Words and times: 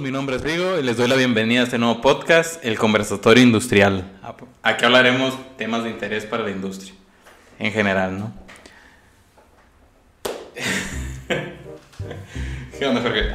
todos, 0.00 0.02
mi 0.02 0.10
nombre 0.10 0.36
es 0.36 0.42
Rigo 0.42 0.78
y 0.78 0.82
les 0.82 0.96
doy 0.96 1.08
la 1.08 1.16
bienvenida 1.16 1.60
a 1.60 1.64
este 1.64 1.76
nuevo 1.78 2.00
podcast, 2.00 2.64
El 2.64 2.78
Conversatorio 2.78 3.42
Industrial. 3.42 4.10
Aquí 4.62 4.84
hablaremos 4.84 5.34
temas 5.56 5.84
de 5.84 5.90
interés 5.90 6.24
para 6.24 6.42
la 6.42 6.50
industria, 6.50 6.94
en 7.58 7.72
general, 7.72 8.18
¿no? 8.18 8.32
¿Qué 12.78 12.86
onda, 12.86 13.02
Jorge? 13.02 13.30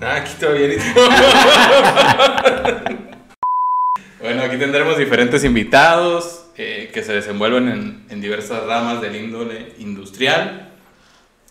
Nada, 0.00 0.16
aquí 0.22 0.32
todo 0.38 0.52
bien. 0.54 0.72
bueno, 4.20 4.42
aquí 4.42 4.58
tendremos 4.58 4.98
diferentes 4.98 5.44
invitados 5.44 6.39
eh, 6.56 6.90
que 6.92 7.02
se 7.02 7.12
desenvuelven 7.12 7.68
en, 7.68 8.06
en, 8.10 8.20
diversas 8.20 8.64
ramas 8.64 9.00
del 9.00 9.16
índole 9.16 9.74
industrial 9.78 10.72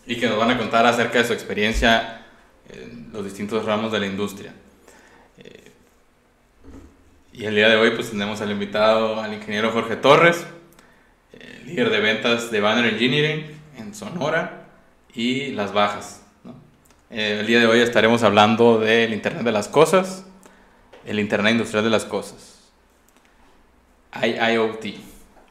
y 0.06 0.16
que 0.16 0.28
nos 0.28 0.38
van 0.38 0.50
a 0.50 0.58
contar 0.58 0.86
acerca 0.86 1.18
de 1.18 1.24
su 1.24 1.32
experiencia 1.32 2.26
en 2.68 3.10
los 3.12 3.24
distintos 3.24 3.64
ramos 3.64 3.92
de 3.92 3.98
la 3.98 4.06
industria. 4.06 4.52
Eh, 5.38 5.72
y 7.32 7.44
el 7.44 7.54
día 7.54 7.68
de 7.68 7.76
hoy 7.76 7.90
pues 7.92 8.10
tenemos 8.10 8.40
al 8.40 8.50
invitado, 8.50 9.20
al 9.20 9.32
ingeniero 9.32 9.72
Jorge 9.72 9.96
Torres, 9.96 10.46
eh, 11.32 11.62
líder 11.64 11.90
de 11.90 12.00
ventas 12.00 12.50
de 12.50 12.60
Banner 12.60 12.92
Engineering 12.92 13.46
en 13.78 13.94
Sonora 13.94 14.66
y 15.14 15.52
Las 15.52 15.72
Bajas. 15.72 16.22
el 17.08 17.46
día 17.46 17.58
de 17.58 17.66
hoy 17.66 17.80
estaremos 17.80 18.22
hablando 18.22 18.78
del 18.78 19.12
Internet 19.12 19.42
de 19.42 19.52
las 19.52 19.66
Cosas, 19.66 20.24
el 21.04 21.18
Internet 21.18 21.52
Industrial 21.52 21.82
de 21.82 21.90
las 21.90 22.04
Cosas. 22.04 22.59
IoT 24.14 24.84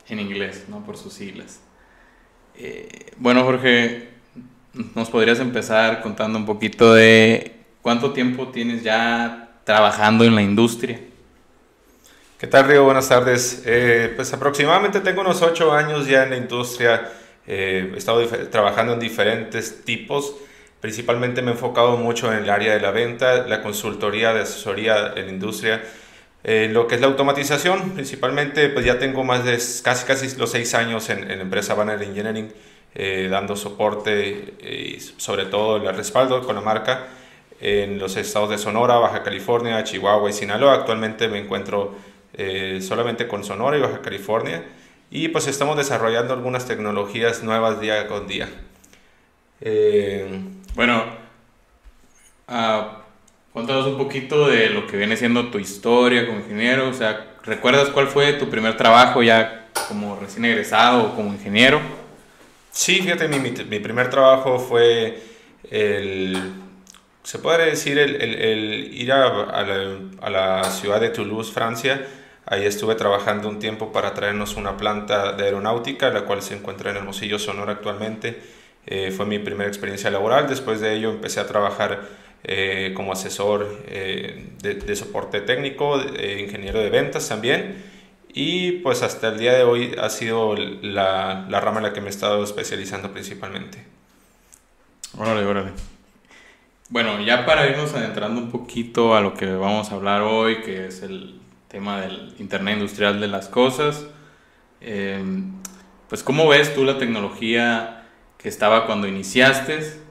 en 0.09 0.19
inglés, 0.19 0.65
¿no? 0.67 0.83
Por 0.85 0.97
sus 0.97 1.13
siglas. 1.13 1.59
Eh, 2.55 3.11
bueno, 3.17 3.43
Jorge, 3.43 4.09
¿nos 4.95 5.09
podrías 5.09 5.39
empezar 5.39 6.02
contando 6.02 6.38
un 6.38 6.45
poquito 6.45 6.93
de 6.93 7.55
cuánto 7.81 8.11
tiempo 8.11 8.49
tienes 8.49 8.83
ya 8.83 9.52
trabajando 9.63 10.25
en 10.25 10.35
la 10.35 10.41
industria? 10.41 10.99
¿Qué 12.37 12.47
tal, 12.47 12.65
Río? 12.65 12.85
Buenas 12.85 13.09
tardes. 13.09 13.63
Eh, 13.65 14.13
pues 14.15 14.33
aproximadamente 14.33 15.02
tengo 15.02 15.21
unos 15.21 15.41
ocho 15.41 15.73
años 15.73 16.07
ya 16.07 16.23
en 16.23 16.31
la 16.31 16.37
industria. 16.37 17.11
Eh, 17.45 17.91
he 17.93 17.97
estado 17.97 18.25
trabajando 18.49 18.93
en 18.93 18.99
diferentes 18.99 19.83
tipos. 19.83 20.35
Principalmente 20.80 21.41
me 21.41 21.52
he 21.52 21.53
enfocado 21.53 21.97
mucho 21.97 22.31
en 22.31 22.39
el 22.39 22.49
área 22.49 22.73
de 22.73 22.80
la 22.80 22.91
venta, 22.91 23.45
la 23.47 23.61
consultoría 23.61 24.33
de 24.33 24.41
asesoría 24.41 25.13
en 25.15 25.25
la 25.25 25.31
industria 25.31 25.81
eh, 26.44 26.70
lo 26.72 26.88
que 26.88 26.95
es 26.95 27.02
la 27.02 27.08
automatización, 27.08 27.92
principalmente, 27.92 28.70
pues 28.70 28.86
ya 28.86 28.98
tengo 28.98 29.23
más 29.23 29.44
de 29.44 29.59
casi, 29.84 30.06
casi 30.06 30.38
los 30.38 30.52
seis 30.52 30.73
años 30.73 31.09
en, 31.09 31.28
la 31.28 31.34
empresa 31.34 31.73
Banner 31.73 32.02
Engineering, 32.02 32.52
eh, 32.95 33.28
dando 33.30 33.56
soporte 33.56 34.56
y 34.62 35.00
sobre 35.00 35.45
todo 35.45 35.78
el 35.78 35.95
respaldo 35.95 36.42
con 36.45 36.56
la 36.56 36.62
marca 36.62 37.08
en 37.60 38.00
los 38.00 38.16
estados 38.16 38.50
de 38.50 38.58
Sonora, 38.58 38.95
Baja 38.95 39.22
California, 39.22 39.84
Chihuahua 39.84 40.30
y 40.30 40.34
Sinaloa. 40.34 40.76
Actualmente 40.76 41.28
me 41.28 41.40
encuentro 41.40 41.95
eh, 42.34 42.80
solamente 42.82 43.28
con 43.28 43.44
Sonora 43.44 43.78
y 43.78 43.82
Baja 43.82 44.02
California 44.02 44.64
y 45.12 45.28
pues 45.28 45.48
estamos 45.48 45.76
desarrollando 45.76 46.34
algunas 46.34 46.66
tecnologías 46.66 47.44
nuevas 47.44 47.82
día 47.82 48.08
con 48.08 48.28
día. 48.28 48.48
bueno, 50.76 51.04
uh, 52.48 53.08
Cuéntanos 53.53 53.88
un 53.88 53.97
poquito 53.97 54.47
de 54.47 54.69
lo 54.69 54.86
que 54.86 54.95
viene 54.95 55.17
siendo 55.17 55.47
tu 55.47 55.58
historia 55.58 56.28
como 56.28 56.39
ingeniero, 56.39 56.88
o 56.88 56.94
sea, 56.94 57.25
¿recuerdas 57.44 57.89
cuál 57.89 58.08
fue 58.08 58.33
tu 58.33 58.47
primer 58.47 58.78
trabajo 58.78 59.23
ya 59.23 59.69
como 59.88 60.19
recién 60.19 60.45
egresado 60.45 61.04
o 61.04 61.15
como 61.15 61.33
ingeniero? 61.33 61.82
Sí, 62.71 63.02
fíjate, 63.02 63.27
mi, 63.27 63.39
mi, 63.39 63.80
primer 63.80 64.11
trabajo 64.11 64.60
fue 64.60 65.20
el, 65.71 66.37
se 67.23 67.39
puede 67.39 67.65
decir, 67.65 67.98
el, 67.98 68.21
el, 68.21 68.93
ir 68.93 69.11
a, 69.11 69.26
a, 69.26 69.64
la, 69.64 69.98
a, 70.21 70.30
la, 70.30 70.64
ciudad 70.66 71.02
de 71.02 71.10
Toulouse, 71.10 71.52
Francia. 71.52 72.05
Ahí 72.45 72.66
estuve 72.66 72.93
trabajando 72.93 73.49
un 73.49 73.58
tiempo 73.58 73.92
para 73.92 74.14
traernos 74.14 74.55
una 74.58 74.77
planta 74.77 75.33
de 75.33 75.45
aeronáutica, 75.45 76.11
la 76.11 76.21
cual 76.21 76.43
se 76.43 76.55
encuentra 76.55 76.92
en 76.92 76.98
Hermosillo, 76.98 77.39
Sonora 77.39 77.73
actualmente. 77.73 78.39
Eh, 78.86 79.11
fue 79.11 79.26
mi 79.26 79.39
primera 79.39 79.67
experiencia 79.67 80.10
laboral. 80.10 80.48
Después 80.48 80.81
de 80.81 80.95
ello 80.95 81.10
empecé 81.10 81.39
a 81.39 81.48
trabajar 81.48 82.02
eh, 82.44 82.94
como 82.95 83.11
asesor 83.11 83.83
eh, 83.88 84.50
de, 84.61 84.95
soporte 84.95 85.42
técnico, 85.42 86.00
ingeniero 86.00 86.80
de 86.80 86.89
ventas 86.89 87.27
también. 87.30 87.83
Y 88.33 88.73
pues 88.83 89.02
hasta 89.02 89.30
el 89.30 89.39
día 89.39 89.54
de 89.54 89.64
hoy 89.64 89.95
ha 90.00 90.10
sido 90.10 90.55
la, 90.55 91.48
la 91.49 91.60
rama 91.60 91.78
en 91.78 91.83
la 91.83 91.94
que 91.94 92.02
me 92.02 92.08
he 92.08 92.11
estado 92.11 92.44
especializando 92.44 93.11
principalmente. 93.11 93.86
Órale, 95.17 95.45
órale. 95.45 95.72
Bueno, 96.89 97.22
ya 97.22 97.45
para 97.45 97.67
irnos 97.67 97.94
adentrando 97.94 98.42
un 98.42 98.49
poquito 98.52 99.16
a 99.16 99.22
lo 99.22 99.36
que 99.36 99.45
vamos 99.45 99.92
a 99.92 99.95
hablar 99.95 100.22
hoy, 100.22 100.61
que 100.61 100.88
es 100.88 101.04
el 101.04 101.39
tema 101.67 102.02
del 102.02 102.33
Internet 102.39 102.78
Industrial 102.78 103.20
de 103.20 103.28
las 103.28 103.48
Cosas, 103.48 104.08
eh, 104.82 105.23
pues 106.08 106.23
¿cómo 106.23 106.48
ves 106.48 106.73
tú 106.73 106.83
la 106.86 106.98
tecnología 106.98 108.08
que 108.39 108.49
estaba 108.49 108.88
cuando 108.88 109.08
iniciaste 109.08 110.02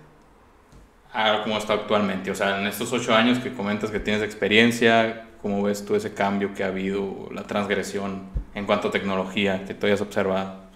a 1.13 1.43
cómo 1.43 1.59
está 1.59 1.75
actualmente? 1.75 2.31
O 2.31 2.35
sea, 2.35 2.61
en 2.61 2.67
estos 2.67 2.93
ocho 2.93 3.15
años 3.15 3.39
que 3.39 3.53
comentas 3.53 3.91
que 3.91 4.01
tienes 4.01 4.23
experiencia, 4.23 5.27
¿cómo 5.43 5.63
ves 5.63 5.85
tú 5.85 5.95
ese 5.95 6.15
cambio 6.15 6.55
que 6.55 6.65
ha 6.65 6.69
habido, 6.69 7.29
la 7.33 7.45
transgresión 7.45 8.29
en 8.55 8.67
cuanto 8.67 8.89
a 8.89 8.91
tecnología 8.91 9.65
que 9.65 9.75
tú 9.75 9.87
hayas 9.87 10.01
observado? 10.01 10.69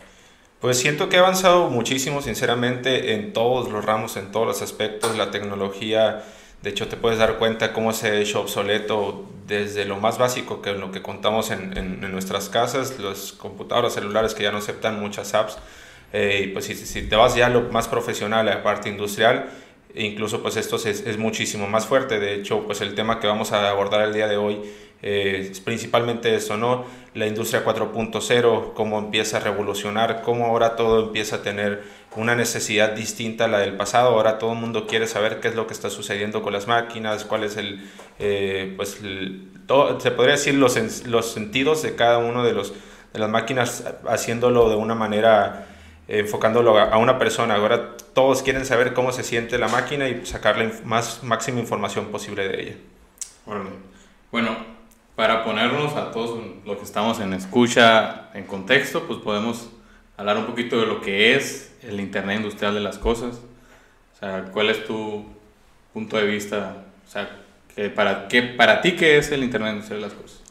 Pues 0.60 0.78
siento 0.78 1.08
que 1.08 1.16
ha 1.16 1.20
avanzado 1.20 1.70
muchísimo, 1.70 2.22
sinceramente, 2.22 3.14
en 3.14 3.32
todos 3.32 3.68
los 3.72 3.84
ramos, 3.84 4.16
en 4.16 4.30
todos 4.30 4.46
los 4.46 4.62
aspectos. 4.62 5.16
La 5.16 5.32
tecnología, 5.32 6.22
de 6.62 6.70
hecho, 6.70 6.86
te 6.86 6.96
puedes 6.96 7.18
dar 7.18 7.38
cuenta 7.38 7.72
cómo 7.72 7.92
se 7.92 8.08
ha 8.08 8.14
hecho 8.14 8.40
obsoleto 8.40 9.28
desde 9.48 9.84
lo 9.84 9.96
más 9.96 10.18
básico, 10.18 10.62
que 10.62 10.70
es 10.70 10.78
lo 10.78 10.92
que 10.92 11.02
contamos 11.02 11.50
en, 11.50 11.76
en, 11.76 12.12
nuestras 12.12 12.48
casas, 12.48 12.96
los 13.00 13.32
computadores 13.32 13.94
celulares 13.94 14.34
que 14.34 14.44
ya 14.44 14.52
no 14.52 14.58
aceptan 14.58 15.00
muchas 15.00 15.34
apps. 15.34 15.58
Eh, 16.12 16.50
pues 16.52 16.66
si, 16.66 16.76
si, 16.76 17.02
te 17.08 17.16
vas 17.16 17.34
ya 17.34 17.46
a 17.46 17.50
lo 17.50 17.62
más 17.62 17.88
profesional, 17.88 18.46
a 18.48 18.54
la 18.54 18.62
parte 18.62 18.88
industrial, 18.88 19.50
incluso 19.94 20.42
pues 20.42 20.56
esto 20.56 20.76
es, 20.76 20.86
es, 20.86 21.18
muchísimo 21.18 21.66
más 21.66 21.86
fuerte. 21.86 22.18
De 22.18 22.34
hecho, 22.34 22.64
pues 22.64 22.80
el 22.80 22.94
tema 22.94 23.20
que 23.20 23.26
vamos 23.26 23.52
a 23.52 23.68
abordar 23.68 24.02
el 24.02 24.14
día 24.14 24.28
de 24.28 24.36
hoy 24.36 24.60
eh, 25.02 25.48
es 25.50 25.60
principalmente 25.60 26.34
eso, 26.34 26.56
¿no? 26.56 26.84
La 27.14 27.26
industria 27.26 27.64
4.0, 27.64 28.72
cómo 28.72 28.98
empieza 29.00 29.38
a 29.38 29.40
revolucionar, 29.40 30.22
cómo 30.22 30.46
ahora 30.46 30.76
todo 30.76 31.06
empieza 31.06 31.36
a 31.36 31.42
tener 31.42 31.82
una 32.14 32.36
necesidad 32.36 32.92
distinta 32.92 33.46
a 33.46 33.48
la 33.48 33.58
del 33.58 33.76
pasado. 33.76 34.10
Ahora 34.10 34.38
todo 34.38 34.52
el 34.52 34.58
mundo 34.58 34.86
quiere 34.86 35.08
saber 35.08 35.40
qué 35.40 35.48
es 35.48 35.56
lo 35.56 35.66
que 35.66 35.74
está 35.74 35.90
sucediendo 35.90 36.40
con 36.42 36.52
las 36.52 36.68
máquinas, 36.68 37.24
cuál 37.24 37.42
es 37.42 37.56
el, 37.56 37.90
eh, 38.20 38.72
pues 38.76 39.00
todo, 39.66 39.98
se 40.00 40.12
podría 40.12 40.36
decir 40.36 40.54
los, 40.54 41.06
los 41.06 41.32
sentidos 41.32 41.82
de 41.82 41.96
cada 41.96 42.18
uno 42.18 42.44
de, 42.44 42.52
los, 42.52 42.72
de 43.12 43.18
las 43.18 43.28
máquinas 43.28 43.84
haciéndolo 44.06 44.70
de 44.70 44.76
una 44.76 44.94
manera 44.94 45.66
enfocándolo 46.18 46.78
a 46.78 46.98
una 46.98 47.18
persona. 47.18 47.54
Ahora 47.54 47.96
todos 48.12 48.42
quieren 48.42 48.66
saber 48.66 48.92
cómo 48.92 49.12
se 49.12 49.24
siente 49.24 49.58
la 49.58 49.68
máquina 49.68 50.08
y 50.08 50.26
sacarle 50.26 50.70
más 50.84 51.24
máxima 51.24 51.60
información 51.60 52.06
posible 52.06 52.46
de 52.48 52.62
ella. 52.62 52.76
Bueno, 54.30 54.56
para 55.16 55.44
ponernos 55.44 55.94
a 55.94 56.10
todos 56.10 56.38
los 56.66 56.76
que 56.76 56.84
estamos 56.84 57.18
en 57.20 57.32
escucha 57.32 58.30
en 58.34 58.44
contexto, 58.44 59.04
pues 59.06 59.20
podemos 59.20 59.70
hablar 60.16 60.36
un 60.36 60.46
poquito 60.46 60.78
de 60.78 60.86
lo 60.86 61.00
que 61.00 61.34
es 61.34 61.74
el 61.82 61.98
Internet 61.98 62.38
Industrial 62.38 62.74
de 62.74 62.80
las 62.80 62.98
Cosas. 62.98 63.40
O 64.14 64.18
sea, 64.18 64.44
¿cuál 64.52 64.68
es 64.68 64.84
tu 64.84 65.24
punto 65.94 66.18
de 66.18 66.26
vista? 66.26 66.76
O 67.06 67.10
sea, 67.10 67.38
que 67.74 67.88
para, 67.88 68.28
qué, 68.28 68.42
para 68.42 68.82
ti, 68.82 68.92
¿qué 68.92 69.16
es 69.16 69.32
el 69.32 69.42
Internet 69.42 69.72
Industrial 69.72 70.02
de 70.02 70.08
las 70.08 70.14
Cosas? 70.14 70.41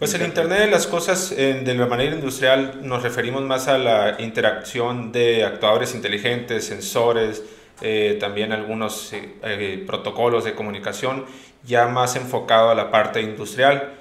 Pues 0.00 0.14
el 0.14 0.22
Internet 0.22 0.60
de 0.60 0.66
las 0.68 0.86
Cosas 0.86 1.28
de 1.28 1.74
la 1.74 1.84
manera 1.84 2.14
industrial 2.14 2.80
nos 2.82 3.02
referimos 3.02 3.42
más 3.42 3.68
a 3.68 3.76
la 3.76 4.16
interacción 4.18 5.12
de 5.12 5.44
actuadores 5.44 5.94
inteligentes, 5.94 6.64
sensores, 6.64 7.42
eh, 7.82 8.16
también 8.18 8.50
algunos 8.52 9.12
eh, 9.12 9.34
eh, 9.42 9.84
protocolos 9.86 10.44
de 10.44 10.54
comunicación, 10.54 11.26
ya 11.64 11.86
más 11.86 12.16
enfocado 12.16 12.70
a 12.70 12.74
la 12.74 12.90
parte 12.90 13.20
industrial. 13.20 13.92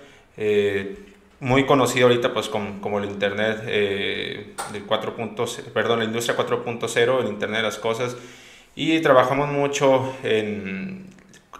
muy 1.42 1.66
conocido 1.66 2.08
ahorita 2.08 2.34
pues 2.34 2.48
como, 2.48 2.80
como 2.80 3.00
el 3.00 3.04
Internet 3.04 3.62
del 3.66 4.86
4. 4.88 5.16
perdón, 5.74 6.00
la 6.00 6.06
industria 6.06 6.38
4.0, 6.38 7.20
el 7.24 7.28
Internet 7.28 7.58
de 7.58 7.64
las 7.64 7.78
Cosas, 7.78 8.16
y 8.74 9.02
trabajamos 9.02 9.50
mucho 9.50 10.16
en 10.24 11.08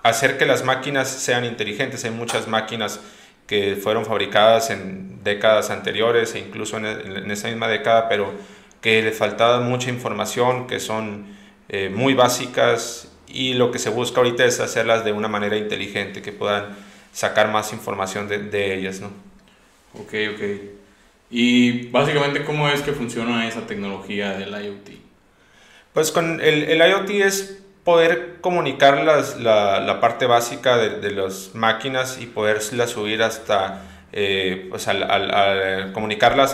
hacer 0.02 0.38
que 0.38 0.46
las 0.46 0.64
máquinas 0.64 1.10
sean 1.10 1.44
inteligentes. 1.44 2.06
Hay 2.06 2.12
muchas 2.12 2.48
máquinas 2.48 3.02
que 3.50 3.76
fueron 3.76 4.06
fabricadas 4.06 4.70
en 4.70 5.24
décadas 5.24 5.72
anteriores 5.72 6.36
e 6.36 6.40
incluso 6.40 6.78
en, 6.78 7.32
esa 7.32 7.48
misma 7.48 7.68
década, 7.68 8.08
pero 8.08 8.32
que 8.80 9.02
le 9.02 9.12
faltaba 9.12 9.60
mucha 9.60 9.90
información, 9.90 10.68
que 10.68 10.80
son 10.80 11.26
eh, 11.68 11.90
muy 11.90 12.14
básicas 12.14 13.12
y 13.28 13.56
lo 13.56 13.72
que 13.72 13.80
se 13.80 13.90
busca 13.90 14.20
ahorita 14.20 14.46
es 14.46 14.60
hacerlas 14.60 15.04
de 15.04 15.14
una 15.14 15.28
manera 15.28 15.58
inteligente, 15.58 16.22
que 16.22 16.32
puedan 16.32 16.78
sacar 17.12 17.50
más 17.50 17.74
información 17.74 18.28
de, 18.28 18.38
de 18.38 18.76
ellas, 18.76 19.02
¿no? 19.02 19.08
Ok, 19.96 20.14
ok. 20.36 20.44
Y 21.32 21.88
básicamente, 21.88 22.46
¿cómo 22.46 22.70
es 22.70 22.84
que 22.84 22.92
funciona 22.92 23.48
esa 23.48 23.66
tecnología 23.66 24.38
del 24.38 24.50
IoT? 24.52 24.90
Pues 25.92 26.12
con 26.12 26.40
el, 26.40 26.66
el 26.66 26.88
IoT 26.88 27.10
es 27.10 27.64
poder 27.84 28.38
comunicar 28.42 29.04
las, 29.04 29.40
la, 29.40 29.80
la, 29.80 30.00
parte 30.00 30.26
básica 30.26 30.78
de, 30.78 31.00
de, 31.00 31.12
las 31.12 31.52
máquinas 31.56 32.20
y 32.20 32.26
poderlas 32.26 32.90
subir 32.92 33.24
hasta, 33.24 33.82
eh, 34.12 34.68
pues 34.70 34.88
al, 34.88 35.04
al, 35.04 35.92
comunicarlas 35.94 36.54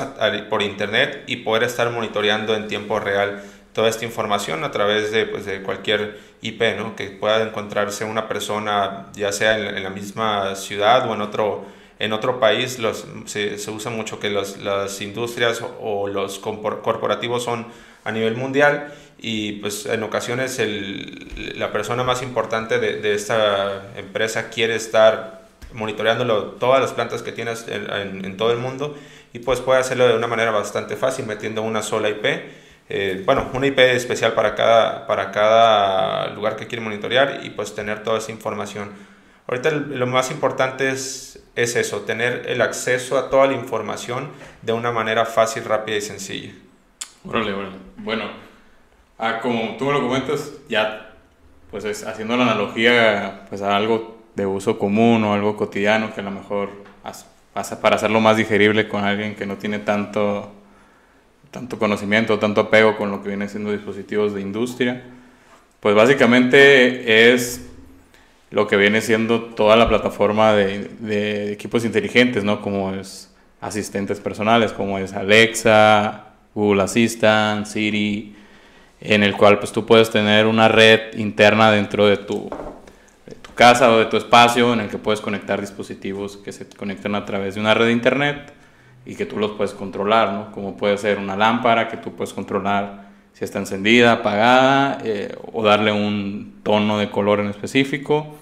por 0.49 0.61
internet 0.61 1.23
y 1.27 1.37
poder 1.37 1.63
estar 1.63 1.89
monitoreando 1.89 2.55
en 2.55 2.67
tiempo 2.67 2.99
real 2.99 3.41
toda 3.73 3.89
esta 3.89 4.05
información 4.05 4.63
a 4.63 4.71
través 4.71 5.11
de, 5.11 5.25
pues, 5.25 5.45
de 5.45 5.61
cualquier 5.61 6.17
IP, 6.41 6.61
¿no? 6.77 6.95
que 6.95 7.07
pueda 7.07 7.41
encontrarse 7.41 8.05
una 8.05 8.27
persona 8.27 9.07
ya 9.13 9.31
sea 9.33 9.59
en, 9.59 9.75
en 9.75 9.83
la 9.83 9.89
misma 9.89 10.55
ciudad 10.55 11.09
o 11.09 11.13
en 11.13 11.21
otro, 11.21 11.65
en 11.99 12.13
otro 12.13 12.39
país. 12.39 12.79
Los, 12.79 13.05
se, 13.25 13.57
se 13.57 13.71
usa 13.71 13.91
mucho 13.91 14.19
que 14.19 14.29
los, 14.29 14.57
las 14.59 15.01
industrias 15.01 15.61
o 15.81 16.07
los 16.07 16.39
corporativos 16.39 17.43
son 17.43 17.67
a 18.05 18.11
nivel 18.11 18.37
mundial 18.37 18.93
y 19.17 19.53
pues 19.53 19.85
en 19.85 20.03
ocasiones 20.03 20.59
el, 20.59 21.55
la 21.57 21.71
persona 21.71 22.03
más 22.03 22.21
importante 22.21 22.79
de, 22.79 23.01
de, 23.01 23.13
esta 23.13 23.91
empresa 23.95 24.49
quiere 24.49 24.75
estar 24.75 25.45
monitoreándolo 25.73 26.51
todas 26.51 26.81
las 26.81 26.93
plantas 26.93 27.21
que 27.21 27.31
tienes 27.31 27.67
en, 27.67 27.89
en, 27.91 28.25
en, 28.25 28.37
todo 28.37 28.51
el 28.51 28.57
mundo 28.57 28.95
y 29.33 29.39
pues 29.39 29.59
puede 29.59 29.79
hacerlo 29.79 30.07
de 30.07 30.15
una 30.15 30.27
manera 30.27 30.51
bastante 30.51 30.95
fácil 30.95 31.25
metiendo 31.25 31.61
una 31.61 31.81
sola 31.81 32.09
IP. 32.09 32.25
Eh, 32.87 33.23
bueno, 33.25 33.49
una 33.53 33.67
IP 33.67 33.79
especial 33.79 34.33
para 34.33 34.55
cada, 34.55 35.07
para 35.07 35.31
cada 35.31 36.29
lugar 36.29 36.55
que 36.55 36.67
quiere 36.67 36.83
monitorear 36.83 37.41
y 37.43 37.49
pues 37.49 37.73
tener 37.75 38.03
toda 38.03 38.19
esa 38.19 38.31
información. 38.31 38.91
Ahorita 39.47 39.71
lo 39.71 40.07
más 40.07 40.31
importante 40.31 40.89
es, 40.89 41.43
es 41.55 41.75
eso, 41.75 42.01
tener 42.01 42.43
el 42.47 42.61
acceso 42.61 43.17
a 43.17 43.29
toda 43.29 43.47
la 43.47 43.53
información 43.53 44.29
de 44.61 44.73
una 44.73 44.91
manera 44.91 45.25
fácil, 45.25 45.65
rápida 45.65 45.97
y 45.97 46.01
sencilla. 46.01 46.51
Órale, 47.25 47.53
órale. 47.53 47.75
Bueno, 47.97 48.29
ah, 49.17 49.39
como 49.41 49.75
tú 49.77 49.85
me 49.85 49.93
lo 49.93 50.01
comentas, 50.01 50.51
ya 50.69 51.13
pues 51.71 51.83
es 51.85 52.05
haciendo 52.05 52.37
la 52.37 52.43
analogía 52.43 53.45
pues 53.49 53.61
a 53.61 53.75
algo 53.75 54.17
de 54.35 54.45
uso 54.45 54.77
común 54.77 55.23
o 55.23 55.33
algo 55.33 55.57
cotidiano 55.57 56.13
que 56.13 56.21
a 56.21 56.23
lo 56.23 56.31
mejor 56.31 56.69
pasa 57.53 57.81
para 57.81 57.95
hacerlo 57.95 58.19
más 58.19 58.37
digerible 58.37 58.87
con 58.87 59.03
alguien 59.03 59.35
que 59.35 59.45
no 59.45 59.55
tiene 59.57 59.79
tanto 59.79 60.51
tanto 61.51 61.79
conocimiento, 61.79 62.37
tanto 62.37 62.61
apego 62.61 62.97
con 62.97 63.11
lo 63.11 63.21
que 63.23 63.29
vienen 63.29 63.47
siendo 63.47 63.71
dispositivos 63.71 64.33
de 64.33 64.41
industria. 64.41 65.03
Pues 65.79 65.95
básicamente 65.95 67.33
es 67.33 67.65
lo 68.51 68.67
que 68.67 68.75
viene 68.75 68.99
siendo 68.99 69.41
toda 69.41 69.77
la 69.77 69.87
plataforma 69.87 70.51
de, 70.51 70.89
de 70.99 71.53
equipos 71.53 71.85
inteligentes, 71.85 72.43
¿no? 72.43 72.61
Como 72.61 72.93
es 72.93 73.33
asistentes 73.61 74.19
personales, 74.19 74.73
como 74.73 74.99
es 74.99 75.13
Alexa, 75.13 76.25
Google 76.53 76.83
Assistant, 76.83 77.65
Siri, 77.65 78.35
en 79.07 79.23
el 79.23 79.35
cual 79.35 79.59
pues 79.59 79.71
tú 79.71 79.85
puedes 79.85 80.09
tener 80.09 80.47
una 80.47 80.67
red 80.67 81.15
interna 81.17 81.71
dentro 81.71 82.07
de 82.07 82.17
tu, 82.17 82.49
casa 83.53 83.91
o 83.91 83.99
de 83.99 84.05
tu 84.05 84.17
espacio 84.17 84.73
en 84.73 84.81
el 84.81 84.89
que 84.89 84.97
puedes 84.97 85.21
conectar 85.21 85.61
dispositivos 85.61 86.35
que 86.37 86.51
se 86.51 86.67
conectan 86.67 87.15
a 87.15 87.23
través 87.23 87.55
de 87.55 87.61
una 87.61 87.73
red 87.73 87.85
de 87.85 87.93
internet 87.93 88.53
y 89.05 89.15
que 89.15 89.25
tú 89.25 89.37
los 89.37 89.51
puedes 89.51 89.73
controlar, 89.73 90.33
¿no? 90.33 90.51
Como 90.51 90.75
puede 90.75 90.97
ser 90.97 91.19
una 91.19 91.37
lámpara 91.37 91.87
que 91.87 91.97
tú 91.97 92.13
puedes 92.15 92.33
controlar 92.33 93.05
si 93.31 93.45
está 93.45 93.59
encendida, 93.59 94.13
apagada 94.13 94.97
eh, 95.03 95.35
o 95.53 95.63
darle 95.63 95.91
un 95.91 96.55
tono 96.63 96.97
de 96.97 97.09
color 97.09 97.39
en 97.39 97.47
específico. 97.47 98.35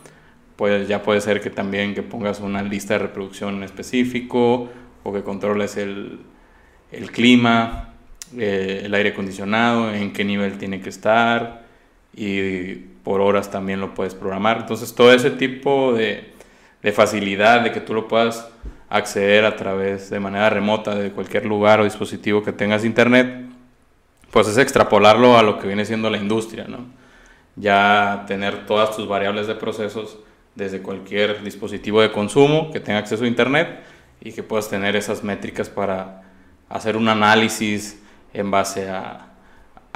Pues 0.56 0.88
ya 0.88 1.04
puede 1.04 1.21
ser 1.21 1.42
que 1.42 1.50
también 1.50 1.94
que 1.94 2.01
pongas 2.01 2.39
una 2.39 2.63
lista 2.63 2.94
de 2.94 3.00
reproducción 3.00 3.56
en 3.56 3.63
específico 3.63 4.69
o 5.04 5.13
que 5.13 5.21
controles 5.24 5.77
el 5.77 6.19
clima, 7.12 7.93
eh, 8.38 8.81
el 8.85 8.94
aire 8.94 9.09
acondicionado, 9.09 9.94
en 9.94 10.13
qué 10.13 10.24
nivel 10.24 10.57
tiene 10.57 10.81
que 10.81 10.89
estar 10.89 11.63
y 12.15 12.75
por 13.03 13.21
horas 13.21 13.51
también 13.51 13.80
lo 13.80 13.94
puedes 13.94 14.15
programar. 14.15 14.57
Entonces 14.62 14.94
todo 14.95 15.12
ese 15.12 15.31
tipo 15.31 15.94
de, 15.94 16.31
de 16.81 16.91
facilidad 16.91 17.62
de 17.62 17.71
que 17.71 17.81
tú 17.81 17.94
lo 17.94 18.07
puedas 18.07 18.47
acceder 18.89 19.45
a 19.45 19.56
través 19.56 20.09
de 20.09 20.19
manera 20.19 20.50
remota 20.50 20.94
de 20.95 21.12
cualquier 21.12 21.45
lugar 21.45 21.80
o 21.80 21.83
dispositivo 21.83 22.44
que 22.44 22.51
tengas 22.51 22.85
internet, 22.85 23.45
pues 24.30 24.47
es 24.47 24.57
extrapolarlo 24.57 25.38
a 25.38 25.44
lo 25.44 25.59
que 25.59 25.68
viene 25.68 25.85
siendo 25.85 26.09
la 26.09 26.18
industria, 26.18 26.65
¿no? 26.68 26.85
Ya 27.56 28.25
tener 28.27 28.65
todas 28.65 28.95
tus 28.95 29.07
variables 29.07 29.47
de 29.47 29.56
procesos 29.56 30.18
desde 30.56 30.81
cualquier 30.81 31.44
dispositivo 31.44 32.01
de 32.01 32.12
consumo 32.12 32.71
que 32.71 32.80
tenga 32.80 33.00
acceso 33.00 33.24
a 33.24 33.27
internet 33.27 33.80
y 34.21 34.31
que 34.31 34.44
puedas 34.44 34.69
tener 34.69 34.95
esas 34.95 35.24
métricas 35.24 35.69
para 35.69 36.24
hacer 36.69 36.95
un 36.95 37.09
análisis 37.09 38.02
en 38.33 38.51
base 38.51 38.89
a, 38.89 39.27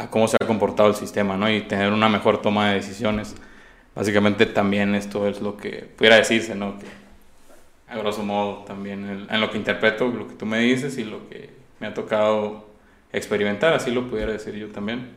cómo 0.09 0.27
se 0.27 0.37
ha 0.39 0.45
comportado 0.45 0.89
el 0.89 0.95
sistema, 0.95 1.37
¿no? 1.37 1.51
Y 1.51 1.61
tener 1.61 1.91
una 1.91 2.07
mejor 2.07 2.41
toma 2.41 2.69
de 2.69 2.75
decisiones. 2.75 3.35
Básicamente 3.95 4.45
también 4.45 4.93
esto 4.95 5.27
es 5.27 5.41
lo 5.41 5.57
que 5.57 5.89
pudiera 5.97 6.17
decirse, 6.17 6.55
¿no? 6.55 6.75
A 7.87 7.97
grosso 7.97 8.23
modo 8.23 8.63
también 8.65 9.27
en 9.29 9.41
lo 9.41 9.49
que 9.49 9.57
interpreto, 9.57 10.07
lo 10.07 10.27
que 10.27 10.35
tú 10.35 10.45
me 10.45 10.59
dices 10.59 10.97
y 10.97 11.03
lo 11.03 11.27
que 11.29 11.49
me 11.79 11.87
ha 11.87 11.93
tocado 11.93 12.67
experimentar, 13.11 13.73
así 13.73 13.91
lo 13.91 14.09
pudiera 14.09 14.31
decir 14.31 14.53
yo 14.53 14.67
también. 14.69 15.09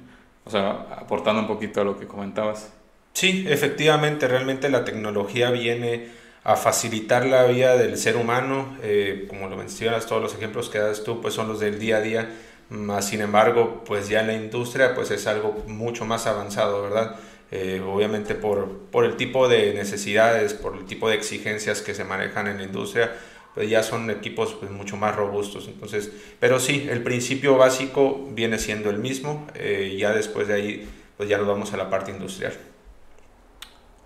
O 0.44 0.50
sea, 0.50 0.87
aportando 0.99 1.43
un 1.43 1.46
poquito 1.46 1.81
a 1.81 1.84
lo 1.84 1.99
que 1.99 2.06
comentabas. 2.06 2.72
Sí, 3.12 3.44
efectivamente, 3.49 4.28
realmente 4.28 4.69
la 4.70 4.84
tecnología 4.84 5.50
viene 5.50 6.08
a 6.43 6.56
facilitar 6.56 7.26
la 7.26 7.44
vida 7.44 7.76
del 7.76 7.99
ser 7.99 8.17
humano, 8.17 8.76
eh, 8.82 9.26
como 9.28 9.49
lo 9.49 9.56
mencionas, 9.56 10.06
todos 10.06 10.22
los 10.22 10.34
ejemplos 10.34 10.70
que 10.70 10.78
das 10.78 11.05
tú, 11.05 11.20
pues 11.20 11.34
son 11.34 11.49
los 11.49 11.61
del 11.61 11.78
día 11.78 11.99
a 11.99 12.00
día 12.00 12.31
más 12.70 13.08
sin 13.08 13.20
embargo, 13.20 13.82
pues 13.84 14.08
ya 14.08 14.20
en 14.20 14.28
la 14.28 14.34
industria 14.34 14.94
pues 14.94 15.11
es 15.11 15.26
algo 15.26 15.62
mucho 15.67 16.05
más 16.05 16.26
avanzado, 16.26 16.82
¿verdad? 16.82 17.17
Eh, 17.50 17.82
obviamente 17.84 18.37
por, 18.37 18.69
por 18.93 19.05
el 19.05 19.17
tipo 19.17 19.49
de 19.49 19.75
necesidades, 19.75 20.55
por 20.55 20.76
el 20.76 20.87
tipo 20.87 21.08
de 21.08 21.17
exigencias 21.17 21.82
que 21.82 21.94
se 21.94 22.05
manejan 22.05 22.46
en 22.46 22.58
la 22.58 22.62
industria, 22.62 23.12
pues 23.55 23.69
ya 23.69 23.82
son 23.82 24.08
equipos 24.08 24.55
pues, 24.55 24.70
mucho 24.70 24.96
más 24.96 25.17
robustos. 25.17 25.67
Entonces, 25.67 26.12
pero 26.38 26.61
sí, 26.61 26.87
el 26.88 27.02
principio 27.02 27.56
básico 27.56 28.28
viene 28.31 28.58
siendo 28.58 28.88
el 28.88 28.99
mismo, 28.99 29.49
eh, 29.55 29.96
ya 29.99 30.12
después 30.12 30.46
de 30.46 30.55
ahí 30.55 30.88
pues 31.17 31.28
ya 31.28 31.37
nos 31.38 31.49
vamos 31.49 31.72
a 31.75 31.76
la 31.76 31.90
parte 31.90 32.12
industrial. 32.12 32.55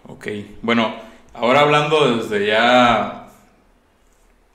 Ok, 0.09 0.27
bueno, 0.63 0.95
ahora 1.33 1.61
hablando 1.61 2.17
desde 2.17 2.47
ya 2.47 3.24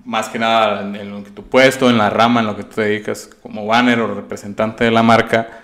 más 0.06 0.30
que 0.30 0.40
nada 0.40 0.82
en, 0.82 1.12
lo 1.12 1.24
que 1.24 1.32
tu 1.32 1.44
puesto, 1.44 1.90
en 1.90 1.98
la 1.98 2.10
rama, 2.10 2.40
en 2.40 2.48
lo 2.48 2.56
que 2.56 2.64
tú 2.64 2.76
te 2.76 2.82
dedicas 2.82 3.30
como 3.42 3.66
banner 3.66 4.00
o 4.00 4.14
representante 4.14 4.84
de 4.84 4.92
la 4.92 5.04
marca, 5.04 5.62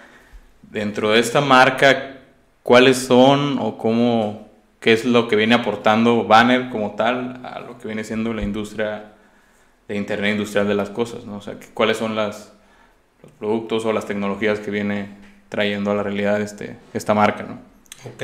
dentro 0.61 1.11
de 1.11 1.19
esta 1.19 1.41
marca, 1.41 2.17
¿cuáles 2.63 2.97
son 2.97 3.57
o 3.59 3.77
cómo, 3.77 4.49
qué 4.79 4.93
es 4.93 5.05
lo 5.05 5.27
que 5.27 5.35
viene 5.35 5.55
aportando 5.55 6.25
banner 6.25 6.69
como 6.69 6.95
tal 6.95 7.41
a 7.43 7.59
lo 7.59 7.77
que 7.77 7.87
viene 7.87 8.03
siendo 8.03 8.33
la 8.33 8.41
industria 8.41 9.13
de 9.87 9.95
Internet 9.95 10.33
industrial 10.33 10.67
de 10.67 10.75
las 10.75 10.89
cosas? 10.89 11.25
¿no? 11.25 11.37
O 11.37 11.41
sea, 11.41 11.55
¿cuáles 11.73 11.97
son 11.97 12.15
las, 12.15 12.53
los 13.23 13.31
productos 13.33 13.85
o 13.85 13.93
las 13.93 14.05
tecnologías 14.05 14.59
que 14.59 14.71
viene 14.71 15.09
trayendo 15.49 15.91
a 15.91 15.95
la 15.95 16.03
realidad 16.03 16.41
este, 16.41 16.77
esta 16.93 17.13
marca? 17.13 17.43
¿no? 17.43 17.59
Ok. 18.09 18.23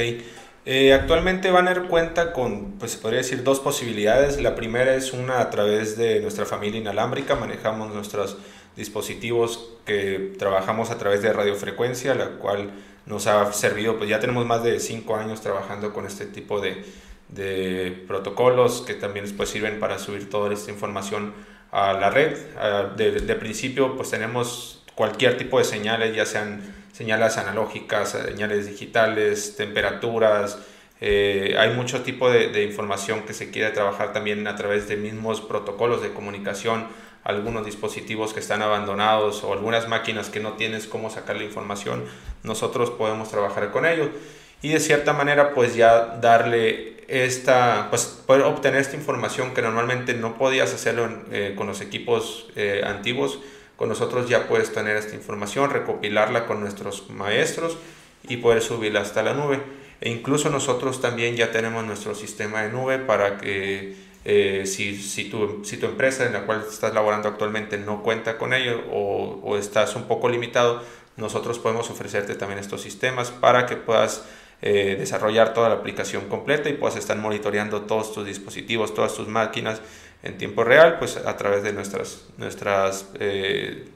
Eh, 0.63 0.93
actualmente 0.93 1.49
Banner 1.49 1.83
cuenta 1.83 2.33
con, 2.33 2.73
pues 2.73 2.95
podría 2.95 3.19
decir, 3.19 3.43
dos 3.43 3.59
posibilidades. 3.59 4.39
La 4.39 4.55
primera 4.55 4.95
es 4.95 5.11
una 5.11 5.41
a 5.41 5.49
través 5.49 5.97
de 5.97 6.19
nuestra 6.19 6.45
familia 6.45 6.79
inalámbrica. 6.79 7.35
Manejamos 7.35 7.93
nuestros 7.93 8.37
dispositivos 8.75 9.71
que 9.85 10.33
trabajamos 10.37 10.91
a 10.91 10.97
través 10.97 11.21
de 11.21 11.33
radiofrecuencia, 11.33 12.13
la 12.13 12.37
cual 12.37 12.71
nos 13.07 13.25
ha 13.25 13.51
servido, 13.53 13.97
pues 13.97 14.09
ya 14.09 14.19
tenemos 14.19 14.45
más 14.45 14.63
de 14.63 14.79
cinco 14.79 15.15
años 15.15 15.41
trabajando 15.41 15.91
con 15.91 16.05
este 16.05 16.27
tipo 16.27 16.61
de, 16.61 16.85
de 17.29 18.03
protocolos 18.07 18.81
que 18.81 18.93
también 18.93 19.25
pues, 19.35 19.49
sirven 19.49 19.79
para 19.79 19.97
subir 19.97 20.29
toda 20.29 20.53
esta 20.53 20.69
información 20.69 21.33
a 21.71 21.93
la 21.93 22.11
red. 22.11 22.37
Ah, 22.57 22.93
de, 22.95 23.11
de 23.11 23.35
principio 23.35 23.95
pues 23.97 24.11
tenemos 24.11 24.83
cualquier 24.93 25.37
tipo 25.37 25.57
de 25.57 25.65
señales, 25.65 26.15
ya 26.15 26.25
sean 26.27 26.61
señales 27.01 27.37
analógicas, 27.37 28.11
señales 28.11 28.67
digitales, 28.67 29.55
temperaturas. 29.55 30.59
Eh, 30.99 31.55
hay 31.57 31.73
mucho 31.73 32.03
tipo 32.03 32.29
de, 32.29 32.63
información 32.63 33.23
que 33.23 33.33
se 33.33 33.49
quiere 33.49 33.71
trabajar 33.71 34.13
también 34.13 34.47
a 34.47 34.55
través 34.55 34.87
de 34.87 34.97
mismos 34.97 35.41
protocolos 35.41 36.03
de 36.03 36.13
comunicación, 36.13 36.85
algunos 37.23 37.65
dispositivos 37.65 38.33
que 38.33 38.39
están 38.39 38.61
abandonados 38.61 39.43
o 39.43 39.51
algunas 39.51 39.87
máquinas 39.87 40.29
que 40.29 40.39
no 40.39 40.53
tienes 40.53 40.85
cómo 40.85 41.09
sacar 41.09 41.37
la 41.37 41.43
información, 41.43 42.03
nosotros 42.43 42.91
podemos 42.91 43.31
trabajar 43.31 43.71
con 43.71 43.87
ellos 43.87 44.09
y 44.61 44.69
de 44.69 44.79
cierta 44.79 45.13
manera 45.13 45.55
pues 45.55 45.73
ya 45.75 46.19
darle 46.21 47.03
esta, 47.07 47.87
pues 47.89 48.05
poder 48.27 48.43
obtener 48.43 48.79
esta 48.79 48.95
información 48.95 49.55
que 49.55 49.63
normalmente 49.63 50.13
no 50.13 50.37
podías 50.37 50.71
hacerlo 50.71 51.09
eh, 51.31 51.55
con 51.57 51.65
los 51.65 51.81
equipos 51.81 52.47
eh, 52.55 52.83
antiguos, 52.85 53.39
con 53.81 53.89
nosotros 53.89 54.29
ya 54.29 54.47
puedes 54.47 54.71
tener 54.71 54.95
esta 54.95 55.15
información, 55.15 55.71
recopilarla 55.71 56.45
con 56.45 56.59
nuestros 56.59 57.09
maestros 57.09 57.79
y 58.29 58.37
poder 58.37 58.61
subirla 58.61 59.01
hasta 59.01 59.23
la 59.23 59.33
nube. 59.33 59.59
E 60.01 60.11
incluso 60.11 60.51
nosotros 60.51 61.01
también 61.01 61.35
ya 61.35 61.51
tenemos 61.51 61.83
nuestro 61.83 62.13
sistema 62.13 62.61
de 62.61 62.69
nube 62.69 62.99
para 62.99 63.39
que 63.39 63.95
eh, 64.23 64.67
si, 64.67 64.95
si, 65.01 65.31
tu, 65.31 65.65
si 65.65 65.77
tu 65.77 65.87
empresa 65.87 66.27
en 66.27 66.33
la 66.33 66.45
cual 66.45 66.63
estás 66.69 66.93
laborando 66.93 67.27
actualmente 67.27 67.79
no 67.79 68.03
cuenta 68.03 68.37
con 68.37 68.53
ello 68.53 68.83
o, 68.91 69.57
estás 69.57 69.95
un 69.95 70.03
poco 70.03 70.29
limitado, 70.29 70.83
nosotros 71.17 71.57
podemos 71.57 71.89
ofrecerte 71.89 72.35
también 72.35 72.59
estos 72.59 72.83
sistemas 72.83 73.31
para 73.31 73.65
que 73.65 73.77
puedas 73.77 74.25
eh, 74.61 74.95
desarrollar 74.99 75.55
toda 75.55 75.69
la 75.69 75.75
aplicación 75.77 76.29
completa 76.29 76.69
y 76.69 76.73
puedas 76.73 76.97
estar 76.97 77.17
monitoreando 77.17 77.81
todos 77.81 78.13
tus 78.13 78.27
dispositivos, 78.27 78.93
todas 78.93 79.15
tus 79.15 79.27
máquinas 79.27 79.81
en 80.23 80.37
tiempo 80.37 80.63
real, 80.63 80.97
pues 80.99 81.17
a 81.17 81.35
través 81.37 81.63
de 81.63 81.73
nuestras, 81.73 82.25
nuestras, 82.37 83.09
eh, 83.19 83.87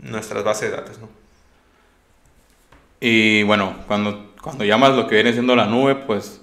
nuestras 0.00 0.44
bases 0.44 0.70
de 0.70 0.76
datos. 0.76 0.98
¿no? 0.98 1.08
Y 3.00 3.42
bueno, 3.44 3.76
cuando, 3.86 4.34
cuando 4.42 4.64
llamas 4.64 4.94
lo 4.94 5.06
que 5.06 5.14
viene 5.14 5.32
siendo 5.32 5.54
la 5.56 5.66
nube, 5.66 5.94
pues 5.94 6.40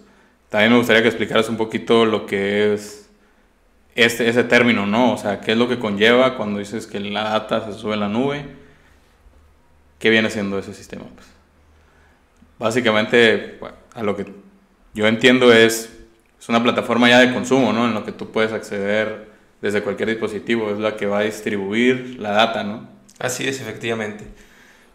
también 0.49 0.71
me 0.71 0.77
gustaría 0.77 1.01
que 1.01 1.09
explicaras 1.09 1.49
un 1.49 1.57
poquito 1.57 2.05
lo 2.05 2.25
que 2.25 2.73
es 2.73 3.09
este, 3.95 4.27
ese 4.27 4.43
término, 4.43 4.85
¿no? 4.85 5.13
O 5.13 5.17
sea, 5.17 5.41
qué 5.41 5.53
es 5.53 5.57
lo 5.57 5.67
que 5.67 5.79
conlleva 5.79 6.37
cuando 6.37 6.59
dices 6.59 6.87
que 6.87 6.99
la 6.99 7.23
data 7.23 7.65
se 7.65 7.73
sube 7.73 7.93
a 7.93 7.97
la 7.97 8.09
nube. 8.09 8.45
¿Qué 9.99 10.09
viene 10.09 10.29
siendo 10.29 10.59
ese 10.59 10.73
sistema? 10.73 11.05
Pues, 11.15 11.27
básicamente, 12.59 13.59
a 13.93 14.03
lo 14.03 14.15
que 14.15 14.25
yo 14.93 15.07
entiendo 15.07 15.51
es, 15.53 15.94
es 16.45 16.49
una 16.49 16.61
plataforma 16.61 17.09
ya 17.09 17.17
de 17.17 17.33
consumo, 17.33 17.73
¿no? 17.73 17.85
En 17.85 17.95
lo 17.95 18.05
que 18.05 18.11
tú 18.11 18.31
puedes 18.31 18.53
acceder 18.53 19.29
desde 19.63 19.81
cualquier 19.81 20.09
dispositivo, 20.09 20.69
es 20.69 20.77
la 20.77 20.95
que 20.95 21.07
va 21.07 21.17
a 21.17 21.21
distribuir 21.23 22.17
la 22.19 22.33
data, 22.33 22.63
¿no? 22.63 22.87
Así 23.17 23.47
es, 23.47 23.59
efectivamente. 23.61 24.25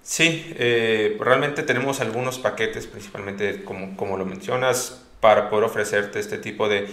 Sí, 0.01 0.55
eh, 0.57 1.17
realmente 1.19 1.65
tenemos 1.65 2.01
algunos 2.01 2.39
paquetes, 2.39 2.87
principalmente 2.87 3.65
como, 3.65 3.97
como 3.97 4.17
lo 4.17 4.25
mencionas, 4.25 5.05
para 5.19 5.51
poder 5.51 5.65
ofrecerte 5.65 6.21
este 6.21 6.39
tipo 6.39 6.69
de, 6.69 6.87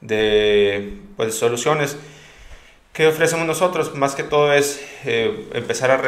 de 0.00 0.92
pues, 1.16 1.36
soluciones. 1.36 1.96
¿Qué 2.92 3.06
ofrecemos 3.06 3.46
nosotros? 3.46 3.94
Más 3.94 4.16
que 4.16 4.24
todo 4.24 4.52
es 4.52 4.84
eh, 5.04 5.48
empezar 5.52 5.92
a 5.92 5.98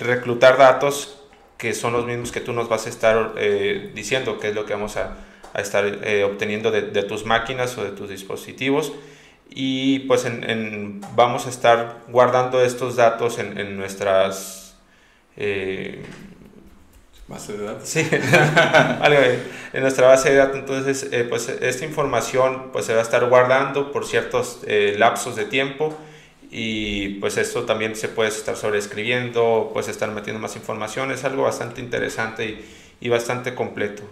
reclutar 0.00 0.58
datos 0.58 1.22
que 1.56 1.72
son 1.72 1.92
los 1.92 2.04
mismos 2.04 2.32
que 2.32 2.40
tú 2.40 2.52
nos 2.52 2.68
vas 2.68 2.86
a 2.86 2.88
estar 2.88 3.34
eh, 3.36 3.92
diciendo, 3.94 4.40
que 4.40 4.48
es 4.48 4.56
lo 4.56 4.66
que 4.66 4.72
vamos 4.72 4.96
a, 4.96 5.16
a 5.56 5.62
estar 5.62 5.84
eh, 5.86 6.24
obteniendo 6.24 6.70
de, 6.70 6.82
de, 6.82 7.02
tus 7.02 7.24
máquinas 7.24 7.76
o 7.78 7.84
de 7.84 7.90
tus 7.90 8.08
dispositivos. 8.08 8.92
Y 9.48 10.00
pues 10.00 10.24
en, 10.24 11.00
vamos 11.14 11.46
a 11.46 11.50
estar 11.50 12.02
guardando 12.08 12.62
estos 12.62 12.96
datos 12.96 13.38
en, 13.38 13.58
en 13.58 13.76
nuestras 13.76 14.76
Base 17.28 17.56
de 17.56 17.64
datos. 17.64 17.88
Sí, 17.88 18.06
en 19.72 19.82
nuestra 19.82 20.06
base 20.06 20.30
de 20.30 20.36
datos. 20.36 20.56
Entonces, 20.56 21.08
eh, 21.10 21.26
pues 21.28 21.48
esta 21.48 21.84
información 21.84 22.70
pues, 22.72 22.84
se 22.84 22.92
va 22.92 23.00
a 23.00 23.02
estar 23.02 23.28
guardando 23.28 23.90
por 23.90 24.06
ciertos 24.06 24.60
eh, 24.66 24.94
lapsos 24.96 25.34
de 25.34 25.44
tiempo 25.44 25.92
y 26.52 27.14
pues 27.18 27.36
esto 27.36 27.64
también 27.64 27.96
se 27.96 28.08
puede 28.08 28.28
estar 28.28 28.54
sobreescribiendo, 28.54 29.70
pues 29.72 29.88
estar 29.88 30.08
metiendo 30.12 30.40
más 30.40 30.54
información. 30.54 31.10
Es 31.10 31.24
algo 31.24 31.42
bastante 31.42 31.80
interesante 31.80 32.46
y, 32.46 32.64
y 33.00 33.08
bastante 33.08 33.56
completo. 33.56 34.04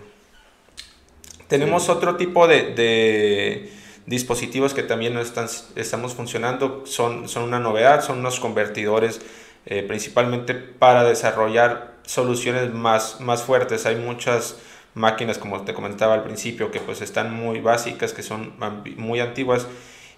Tenemos 1.59 1.89
otro 1.89 2.17
tipo 2.17 2.49
de, 2.49 2.75
de, 2.75 3.73
dispositivos 4.07 4.75
que 4.75 4.83
también 4.83 5.15
no 5.15 5.21
están, 5.21 5.47
estamos 5.77 6.15
funcionando. 6.15 6.83
Son, 6.85 7.29
son 7.29 7.45
una 7.45 7.61
novedad, 7.61 8.03
son 8.03 8.19
unos 8.19 8.41
convertidores 8.41 9.21
eh, 9.67 9.83
principalmente 9.83 10.55
para 10.55 11.05
desarrollar 11.05 11.95
soluciones 12.05 12.73
más, 12.73 13.21
más 13.21 13.43
fuertes. 13.43 13.87
Hay 13.87 13.97
muchas 13.97 14.57
máquinas, 14.95 15.39
como 15.39 15.63
te 15.63 15.75
comentaba 15.75 16.15
al 16.15 16.25
principio, 16.25 16.71
que 16.71 16.81
pues 16.81 17.01
están 17.01 17.33
muy 17.33 17.61
básicas, 17.61 18.13
que 18.13 18.23
son 18.23 18.53
muy 18.97 19.21
antiguas 19.21 19.67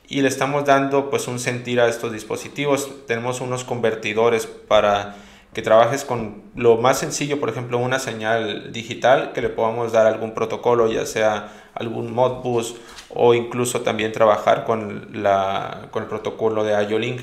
y 0.09 0.23
le 0.23 0.29
estamos 0.29 0.65
dando 0.65 1.11
pues 1.11 1.29
un 1.29 1.39
sentir 1.39 1.81
a 1.81 1.89
estos 1.89 2.13
dispositivos. 2.13 3.07
Tenemos 3.07 3.41
unos 3.41 3.65
convertidores 3.65 4.47
para 4.47 5.17
que 5.57 5.63
trabajes 5.63 6.05
con 6.05 6.43
lo 6.55 6.77
más 6.77 6.99
sencillo, 6.99 7.41
por 7.41 7.49
ejemplo, 7.49 7.79
una 7.79 7.99
señal 7.99 8.75
digital 8.75 9.33
que 9.33 9.41
le 9.41 9.49
podamos 9.49 9.91
dar 9.91 10.07
algún 10.07 10.35
protocolo, 10.35 10.87
ya 10.93 11.07
sea 11.07 11.51
algún 11.73 12.13
Modbus 12.13 12.75
o 13.09 13.33
incluso 13.33 13.81
también 13.81 14.13
trabajar 14.13 14.65
con, 14.65 15.23
la, 15.23 15.89
con 15.93 16.03
el 16.03 16.11
protocolo 16.11 16.63
de 16.63 16.75
IO-Link 16.85 17.23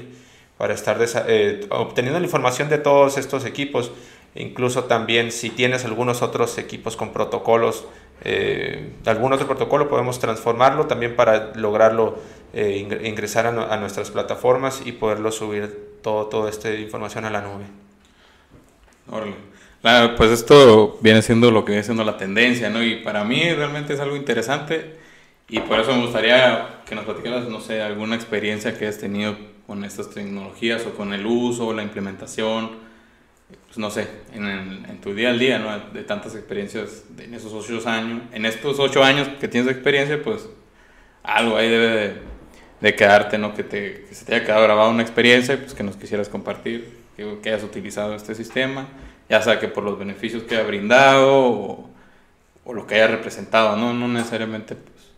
para 0.57 0.73
estar 0.73 0.97
eh, 1.27 1.67
obteniendo 1.69 2.19
la 2.19 2.25
información 2.25 2.69
de 2.69 2.79
todos 2.79 3.19
estos 3.19 3.45
equipos. 3.45 3.91
Incluso 4.33 4.85
también 4.85 5.31
si 5.31 5.51
tienes 5.51 5.85
algunos 5.85 6.23
otros 6.23 6.57
equipos 6.57 6.97
con 6.97 7.13
protocolos, 7.13 7.85
eh, 8.23 8.93
algún 9.05 9.31
otro 9.31 9.45
protocolo, 9.45 9.89
podemos 9.89 10.17
transformarlo 10.17 10.87
también 10.87 11.15
para 11.15 11.53
lograrlo 11.53 12.17
eh, 12.53 12.77
ingresar 13.03 13.45
a, 13.45 13.77
nuestras 13.77 14.09
plataformas 14.09 14.81
y 14.83 14.93
poderlo 14.93 15.31
subir 15.31 15.99
todo, 16.01 16.25
toda 16.25 16.49
esta 16.49 16.73
información 16.73 17.25
a 17.25 17.29
la 17.29 17.41
nube. 17.41 17.82
Pues 20.17 20.31
esto 20.31 20.97
viene 21.01 21.21
siendo 21.21 21.51
lo 21.51 21.65
que 21.65 21.71
viene 21.73 21.83
siendo 21.83 22.03
la 22.03 22.17
tendencia, 22.17 22.69
¿no? 22.69 22.83
Y 22.83 22.97
para 22.97 23.23
mí 23.23 23.53
realmente 23.53 23.93
es 23.93 23.99
algo 23.99 24.15
interesante 24.15 24.95
y 25.49 25.59
por 25.59 25.79
eso 25.79 25.93
me 25.93 26.03
gustaría 26.03 26.81
que 26.85 26.95
nos 26.95 27.05
platicaras, 27.05 27.47
no 27.47 27.59
sé, 27.59 27.81
alguna 27.81 28.15
experiencia 28.15 28.77
que 28.77 28.87
has 28.87 28.97
tenido 28.97 29.35
con 29.67 29.83
estas 29.83 30.09
tecnologías 30.09 30.85
o 30.85 30.95
con 30.95 31.13
el 31.13 31.25
uso, 31.25 31.73
la 31.73 31.83
implementación 31.83 32.93
pues 33.65 33.77
no 33.77 33.89
sé, 33.89 34.07
en, 34.33 34.99
tu 35.01 35.13
día 35.13 35.29
al 35.29 35.39
día, 35.39 35.57
¿no? 35.59 35.77
De 35.91 36.03
tantas 36.03 36.35
experiencias 36.35 37.05
en 37.17 37.33
esos 37.33 37.51
ocho 37.53 37.87
años, 37.89 38.21
en 38.31 38.45
estos 38.45 38.79
ocho 38.79 39.03
años 39.03 39.27
que 39.39 39.47
tienes 39.47 39.71
experiencia, 39.71 40.21
pues 40.21 40.47
algo 41.23 41.57
ahí 41.57 41.69
debe 41.69 42.21
de, 42.81 42.95
quedarte, 42.95 43.37
¿no? 43.37 43.53
Que, 43.55 43.63
te, 43.63 44.05
que 44.07 44.13
se 44.13 44.25
te 44.25 44.35
haya 44.35 44.45
quedado 44.45 44.63
grabada 44.63 44.89
una 44.89 45.01
experiencia 45.01 45.57
pues 45.57 45.73
que 45.73 45.83
nos 45.83 45.95
quisieras 45.95 46.29
compartir, 46.29 47.02
que, 47.15 47.49
hayas 47.49 47.63
utilizado 47.63 48.15
este 48.15 48.35
sistema, 48.35 48.87
ya 49.29 49.41
sea 49.41 49.59
que 49.59 49.67
por 49.67 49.83
los 49.83 49.97
beneficios 49.97 50.43
que 50.43 50.55
haya 50.55 50.65
brindado 50.65 51.33
o, 51.33 51.89
o 52.65 52.73
lo 52.73 52.87
que 52.87 52.95
haya 52.95 53.07
representado, 53.07 53.75
¿no? 53.77 53.93
No 53.93 54.07
necesariamente, 54.07 54.75
pues, 54.75 55.11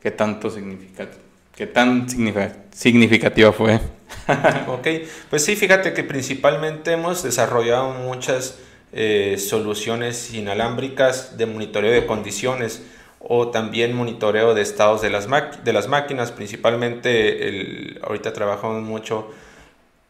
qué 0.00 0.10
tanto 0.10 0.50
significa, 0.50 1.08
qué 1.54 1.66
tan 1.66 2.06
significativa 2.08 3.52
fue. 3.52 3.80
ok, 4.68 4.86
pues 5.30 5.44
sí, 5.44 5.56
fíjate 5.56 5.92
que 5.92 6.04
principalmente 6.04 6.92
hemos 6.92 7.22
desarrollado 7.22 7.90
muchas 7.90 8.58
eh, 8.92 9.36
soluciones 9.38 10.32
inalámbricas 10.32 11.36
de 11.36 11.46
monitoreo 11.46 11.90
de 11.90 12.06
condiciones 12.06 12.82
o 13.18 13.48
también 13.48 13.94
monitoreo 13.94 14.54
de 14.54 14.62
estados 14.62 15.02
de 15.02 15.10
las, 15.10 15.26
de 15.64 15.72
las 15.72 15.88
máquinas, 15.88 16.30
principalmente 16.30 17.48
el, 17.48 18.00
ahorita 18.02 18.32
trabajamos 18.32 18.82
mucho 18.82 19.32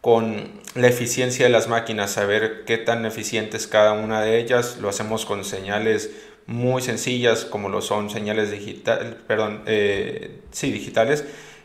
con 0.05 0.61
la 0.75 0.87
eficiencia 0.87 1.47
de 1.47 1.51
las 1.51 1.67
máquinas, 1.67 2.11
saber 2.11 2.65
qué 2.67 2.77
tan 2.77 3.07
eficientes 3.07 3.67
cada 3.67 3.95
una 3.95 4.21
de 4.21 4.39
ellas, 4.39 4.77
lo 4.79 4.91
hacemos 4.91 5.25
con 5.25 5.47
señales 5.47 6.11
muy 6.47 6.83
sencillas 6.83 7.47
como 7.47 7.71
lo 7.71 7.81
son 7.81 8.11
señales 8.11 8.51
digital, 8.51 9.17
perdón, 9.27 9.63
eh, 9.65 10.41
sí, 10.51 10.71
digitales, 10.71 11.25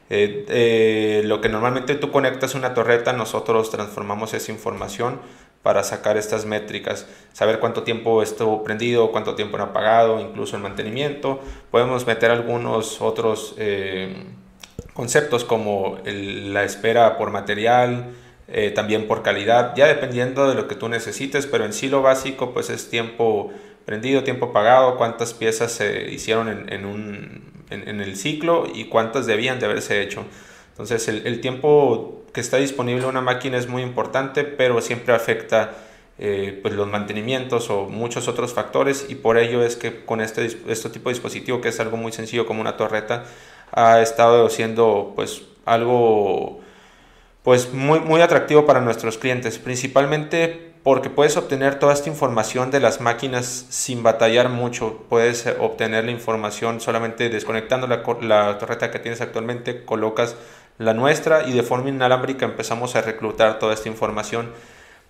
eh, 0.10 0.46
eh, 0.48 1.22
lo 1.26 1.42
que 1.42 1.50
normalmente 1.50 1.96
tú 1.96 2.12
conectas 2.12 2.56
una 2.56 2.74
torreta, 2.74 3.12
nosotros 3.12 3.72
transformamos 3.72 4.34
esa 4.34 4.54
información 4.54 5.20
para 5.62 5.84
sacar 5.84 6.16
estas 6.16 6.46
métricas, 6.46 7.08
saber 7.34 7.60
cuánto 7.60 7.84
tiempo 7.84 8.24
estuvo 8.24 8.64
prendido, 8.64 9.12
cuánto 9.12 9.36
tiempo 9.36 9.58
no 9.58 9.66
apagado, 9.66 10.22
incluso 10.22 10.56
el 10.56 10.62
mantenimiento. 10.62 11.42
Podemos 11.72 12.08
meter 12.08 12.32
algunos 12.32 13.02
otros 13.02 13.56
eh, 13.58 14.28
conceptos 14.94 15.44
como 15.44 15.98
la 16.06 16.64
espera 16.64 17.18
por 17.18 17.32
material, 17.32 18.14
también 18.74 19.08
por 19.08 19.22
calidad, 19.22 19.76
ya 19.76 19.88
dependiendo 19.88 20.50
de 20.50 20.56
lo 20.56 20.68
que 20.68 20.76
tú 20.76 20.90
necesites, 20.90 21.46
pero 21.46 21.66
en 21.66 21.74
sí 21.74 21.88
lo 21.88 22.02
básico 22.02 22.52
pues 22.54 22.70
es 22.70 22.90
tiempo 22.90 23.52
prendido, 23.86 24.24
tiempo 24.24 24.48
apagado, 24.48 24.98
cuántas 24.98 25.34
piezas 25.34 25.72
se 25.72 26.12
hicieron 26.12 26.70
en, 26.70 26.86
un 26.86 27.44
en, 27.70 28.02
el 28.02 28.16
ciclo 28.16 28.68
y 28.74 28.86
cuántas 28.86 29.26
debían 29.26 29.60
de 29.60 29.66
haberse 29.66 30.02
hecho. 30.02 30.26
Entonces 30.72 31.08
el, 31.08 31.28
el, 31.28 31.42
tiempo 31.42 32.24
que 32.34 32.42
está 32.42 32.58
disponible 32.58 33.06
una 33.06 33.22
máquina 33.22 33.58
es 33.58 33.68
muy 33.68 33.82
importante, 33.82 34.44
pero 34.44 34.82
siempre 34.82 35.14
afecta 35.14 35.76
eh, 36.22 36.60
pues 36.62 36.74
los 36.74 36.86
mantenimientos 36.86 37.70
o 37.70 37.86
muchos 37.86 38.28
otros 38.28 38.54
factores 38.54 39.06
y 39.08 39.16
por 39.16 39.38
ello 39.38 39.64
es 39.64 39.78
que 39.78 40.04
con 40.04 40.20
este, 40.20 40.46
este 40.68 40.90
tipo 40.90 41.10
de 41.10 41.14
dispositivo, 41.14 41.62
que 41.62 41.70
es 41.70 41.80
algo 41.80 41.96
muy 41.96 42.12
sencillo 42.12 42.46
como 42.46 42.60
una 42.60 42.76
torreta, 42.76 43.24
ha 43.72 44.02
estado 44.02 44.50
siendo 44.50 45.14
pues 45.16 45.44
algo 45.64 46.60
pues 47.44 47.74
muy, 47.74 48.00
muy 48.00 48.22
atractivo 48.22 48.66
para 48.66 48.82
nuestros 48.82 49.18
clientes, 49.18 49.58
principalmente 49.58 50.70
porque 50.84 51.10
puedes 51.10 51.36
obtener 51.38 51.78
toda 51.78 51.94
esta 51.94 52.10
información 52.10 52.72
de 52.72 52.80
las 52.80 53.02
máquinas 53.02 53.66
sin 53.70 54.02
batallar 54.02 54.50
mucho. 54.50 55.06
Puedes 55.10 55.46
eh, 55.46 55.56
obtener 55.60 56.06
la 56.06 56.12
información 56.12 56.80
solamente 56.80 57.30
desconectando 57.30 57.88
la, 57.88 58.04
la, 58.22 58.58
torreta 58.58 58.92
que 58.92 59.00
tienes 59.00 59.22
actualmente, 59.22 59.84
colocas 59.84 60.36
la 60.78 60.94
nuestra 60.94 61.48
y 61.48 61.52
de 61.52 61.64
forma 61.64 61.90
inalámbrica 61.90 62.46
empezamos 62.46 62.96
a 62.96 63.02
reclutar 63.02 63.60
toda 63.60 63.74
esta 63.74 63.90
información. 63.90 64.52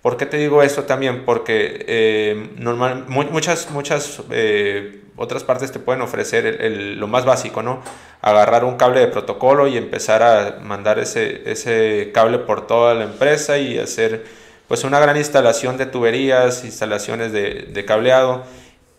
¿Por 0.02 0.16
qué 0.16 0.26
te 0.26 0.38
digo 0.38 0.62
esto 0.62 0.84
también? 0.84 1.24
Porque 1.24 1.84
eh, 1.86 2.50
normal, 2.56 3.04
muchas, 3.08 3.70
muchas 3.70 4.22
eh, 4.30 5.02
otras 5.16 5.44
partes 5.44 5.72
te 5.72 5.78
pueden 5.78 6.00
ofrecer 6.00 6.46
el, 6.46 6.98
lo 6.98 7.06
más 7.06 7.26
básico, 7.26 7.62
¿no? 7.62 7.82
Agarrar 8.22 8.64
un 8.64 8.76
cable 8.76 9.00
de 9.00 9.08
protocolo 9.08 9.68
y 9.68 9.76
empezar 9.76 10.22
a 10.22 10.58
mandar 10.62 10.98
ese, 10.98 11.42
ese 11.50 12.10
cable 12.14 12.38
por 12.38 12.66
toda 12.66 12.94
la 12.94 13.04
empresa 13.04 13.58
y 13.58 13.78
hacer 13.78 14.24
pues 14.68 14.84
una 14.84 15.00
gran 15.00 15.18
instalación 15.18 15.76
de 15.76 15.84
tuberías, 15.84 16.64
instalaciones 16.64 17.32
de, 17.32 17.68
de 17.70 17.84
cableado 17.84 18.44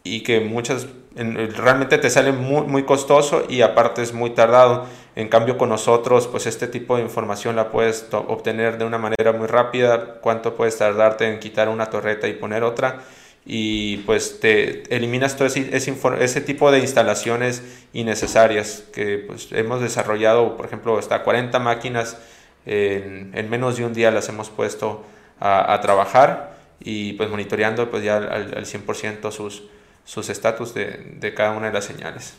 y 0.03 0.21
que 0.21 0.39
muchas 0.39 0.85
realmente 1.15 1.97
te 1.97 2.09
sale 2.09 2.31
muy, 2.31 2.67
muy 2.67 2.83
costoso 2.83 3.43
y 3.49 3.61
aparte 3.61 4.01
es 4.01 4.13
muy 4.13 4.31
tardado. 4.31 4.85
En 5.15 5.27
cambio 5.27 5.57
con 5.57 5.69
nosotros, 5.69 6.27
pues 6.27 6.45
este 6.45 6.67
tipo 6.67 6.95
de 6.95 7.03
información 7.03 7.55
la 7.55 7.69
puedes 7.69 8.07
obtener 8.11 8.77
de 8.77 8.85
una 8.85 8.97
manera 8.97 9.33
muy 9.33 9.47
rápida, 9.47 10.19
cuánto 10.21 10.55
puedes 10.55 10.77
tardarte 10.77 11.27
en 11.27 11.39
quitar 11.39 11.67
una 11.69 11.87
torreta 11.87 12.27
y 12.27 12.33
poner 12.33 12.63
otra 12.63 13.01
y 13.45 13.97
pues 13.97 14.39
te 14.39 14.83
eliminas 14.95 15.35
todo 15.35 15.47
ese, 15.47 15.75
ese, 15.75 16.41
tipo 16.41 16.71
de 16.71 16.79
instalaciones 16.79 17.63
innecesarias 17.91 18.83
que 18.93 19.17
pues, 19.17 19.51
hemos 19.51 19.81
desarrollado, 19.81 20.55
por 20.55 20.65
ejemplo, 20.67 20.97
hasta 20.97 21.23
40 21.23 21.57
máquinas 21.59 22.17
en, 22.65 23.31
en 23.33 23.49
menos 23.49 23.77
de 23.77 23.85
un 23.85 23.93
día 23.93 24.11
las 24.11 24.29
hemos 24.29 24.49
puesto 24.49 25.03
a, 25.39 25.73
a 25.73 25.81
trabajar 25.81 26.55
y 26.79 27.13
pues 27.13 27.29
monitoreando 27.29 27.89
pues 27.89 28.03
ya 28.03 28.17
al, 28.17 28.53
al 28.55 28.65
100% 28.65 29.31
sus, 29.31 29.63
sus 30.05 30.29
estatus 30.29 30.73
de, 30.73 31.15
de, 31.19 31.33
cada 31.33 31.51
una 31.51 31.67
de 31.67 31.73
las 31.73 31.85
señales. 31.85 32.35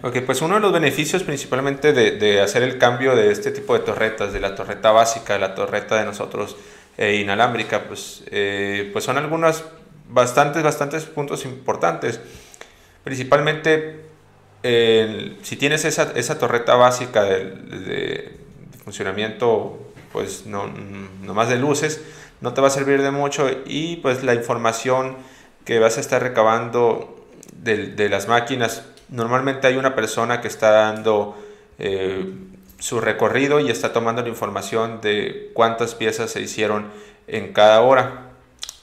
Ok, 0.00 0.18
pues 0.24 0.42
uno 0.42 0.54
de 0.54 0.60
los 0.60 0.72
beneficios 0.72 1.24
principalmente 1.24 1.92
de, 1.92 2.40
hacer 2.40 2.62
el 2.62 2.78
cambio 2.78 3.16
de 3.16 3.32
este 3.32 3.50
tipo 3.50 3.74
de 3.74 3.80
torretas, 3.80 4.32
de 4.32 4.38
la 4.38 4.54
torreta 4.54 4.92
básica, 4.92 5.32
de 5.32 5.40
la 5.40 5.56
torreta 5.56 5.98
de 5.98 6.04
nosotros 6.04 6.56
eh, 6.96 7.16
inalámbrica, 7.16 7.82
pues, 7.88 8.22
eh, 8.30 8.90
pues 8.92 9.04
son 9.04 9.16
algunos 9.16 9.64
bastantes, 10.08 10.62
bastantes 10.62 11.04
puntos 11.04 11.44
importantes. 11.44 12.20
Principalmente, 13.02 14.04
si 14.62 15.56
tienes 15.56 15.84
esa, 15.84 16.12
esa, 16.14 16.38
torreta 16.38 16.76
básica 16.76 17.24
de, 17.24 18.36
funcionamiento, 18.84 19.78
pues 20.12 20.46
no, 20.46 20.68
no 21.22 21.34
más 21.34 21.48
de 21.48 21.58
luces, 21.58 22.02
no 22.40 22.54
te 22.54 22.60
va 22.60 22.68
a 22.68 22.70
servir 22.70 23.02
de 23.02 23.10
mucho 23.10 23.50
y 23.66 23.96
pues 23.96 24.22
la 24.22 24.34
información 24.34 25.16
que 25.64 25.78
vas 25.80 25.96
a 25.96 26.00
estar 26.00 26.22
recabando 26.22 27.26
de 27.52 28.08
las 28.08 28.28
máquinas, 28.28 28.84
normalmente 29.08 29.66
hay 29.66 29.76
una 29.76 29.94
persona 29.94 30.40
que 30.40 30.48
está 30.48 30.70
dando 30.70 31.36
eh, 31.78 32.34
su 32.78 33.00
recorrido 33.00 33.60
y 33.60 33.70
está 33.70 33.92
tomando 33.92 34.22
la 34.22 34.28
información 34.28 35.00
de 35.00 35.50
cuántas 35.54 35.94
piezas 35.94 36.30
se 36.30 36.40
hicieron 36.40 36.90
en 37.26 37.52
cada 37.52 37.80
hora. 37.82 38.30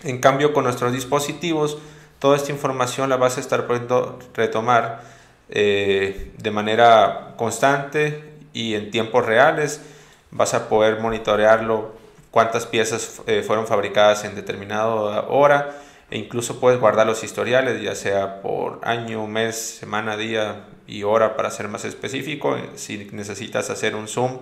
En 0.04 0.20
cambio, 0.20 0.54
con 0.54 0.66
nuestros 0.66 0.92
dispositivos, 0.92 1.78
toda 2.20 2.36
esta 2.36 2.52
información 2.52 3.10
la 3.10 3.18
vas 3.18 3.38
a 3.38 3.40
estar 3.40 3.68
pudiendo 3.68 4.20
retomar 4.34 5.02
eh, 5.50 6.32
de 6.38 6.52
manera 6.52 7.34
constante 7.38 8.34
y 8.54 8.76
en 8.76 8.92
tiempos 8.92 9.26
reales. 9.26 9.82
Vas 10.32 10.54
a 10.54 10.68
poder 10.68 11.00
monitorearlo 11.00 11.94
cuántas 12.32 12.66
piezas 12.66 13.22
eh, 13.28 13.44
fueron 13.44 13.68
fabricadas 13.68 14.26
en 14.26 14.36
determinada 14.36 15.26
hora 15.30 15.76
e 16.16 16.18
incluso 16.18 16.62
puedes 16.62 16.80
guardar 16.80 17.06
los 17.06 17.26
historiales, 17.26 17.82
ya 17.82 17.94
sea 17.94 18.42
por 18.42 18.80
año, 18.84 19.28
mes, 19.28 19.58
semana, 19.58 20.16
día 20.16 20.64
y 20.88 21.04
hora 21.04 21.36
para 21.36 21.52
ser 21.52 21.68
más 21.68 21.84
específico. 21.84 22.58
Si 22.76 23.10
necesitas 23.12 23.70
hacer 23.70 23.98
un 23.98 24.08
zoom 24.08 24.40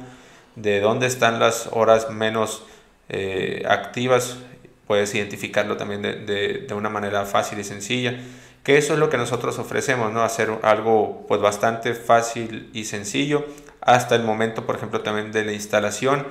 de 0.56 0.82
dónde 0.82 1.08
están 1.08 1.40
las 1.40 1.70
horas 1.72 2.12
menos 2.12 2.64
eh, 3.10 3.64
activas, 3.68 4.38
puedes 4.86 5.16
identificarlo 5.16 5.76
también 5.76 6.04
de, 6.04 6.14
de, 6.18 6.66
de, 6.68 6.74
una 6.76 6.90
manera 6.90 7.26
fácil 7.26 7.58
y 7.58 7.64
sencilla. 7.64 8.20
Que 8.64 8.78
eso 8.78 8.94
es 8.94 9.00
lo 9.00 9.10
que 9.10 9.18
nosotros 9.18 9.58
ofrecemos, 9.58 10.14
¿no? 10.14 10.22
Hacer 10.22 10.52
algo 10.62 11.26
pues 11.28 11.42
bastante 11.42 11.96
fácil 11.96 12.70
y 12.74 12.86
sencillo 12.86 13.48
hasta 13.82 14.14
el 14.14 14.22
momento, 14.22 14.68
por 14.68 14.76
ejemplo, 14.76 15.02
también 15.02 15.32
de 15.32 15.44
la 15.44 15.54
instalación 15.54 16.28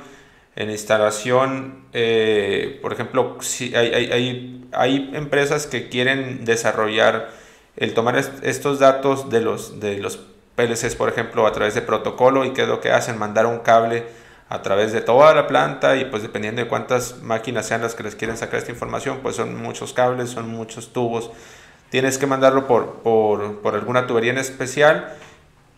en 0.54 0.70
instalación, 0.70 1.87
eh, 1.92 2.79
por 2.83 2.92
ejemplo, 2.92 3.38
si 3.40 3.74
hay, 3.74 3.92
hay, 3.94 4.68
hay, 4.72 5.11
empresas 5.14 5.66
que 5.66 5.88
quieren 5.88 6.44
desarrollar 6.44 7.31
el 7.77 7.94
tomar 7.94 8.16
estos 8.42 8.79
datos 8.79 9.31
de 9.31 9.40
los, 9.40 9.81
de 9.81 9.96
los 9.98 10.18
PLCs, 10.57 10.94
por 10.96 11.09
ejemplo, 11.09 11.46
a 11.46 11.53
través 11.53 11.74
de 11.74 11.81
protocolo 11.81 12.44
y 12.44 12.53
qué 12.53 12.62
es 12.62 12.68
lo 12.68 12.81
que 12.81 12.90
hacen, 12.90 13.18
mandar 13.18 13.46
un 13.46 13.61
cable 13.61 14.05
a 14.50 14.61
través 14.61 14.92
de 14.92 15.00
toda 15.00 15.35
la 15.35 15.46
planta 15.46 15.96
y 15.96 16.05
pues 16.05 16.22
dependiendo 16.22 16.61
de 16.61 16.68
cuántas 16.68 17.22
máquinas 17.22 17.66
sean 17.66 17.81
las 17.81 17.94
que 17.94 18.03
les 18.03 18.14
quieren 18.14 18.37
sacar 18.37 18.59
esta 18.59 18.70
información, 18.70 19.20
pues 19.22 19.37
son 19.37 19.57
muchos 19.57 19.94
cables, 19.94 20.29
son 20.29 20.50
muchos 20.50 20.92
tubos. 20.92 21.31
Tienes 21.88 22.18
que 22.18 22.27
mandarlo 22.27 22.66
por, 22.66 22.96
por, 22.96 23.62
por 23.62 23.74
alguna 23.74 24.07
tubería 24.07 24.33
en 24.33 24.38
especial 24.38 25.14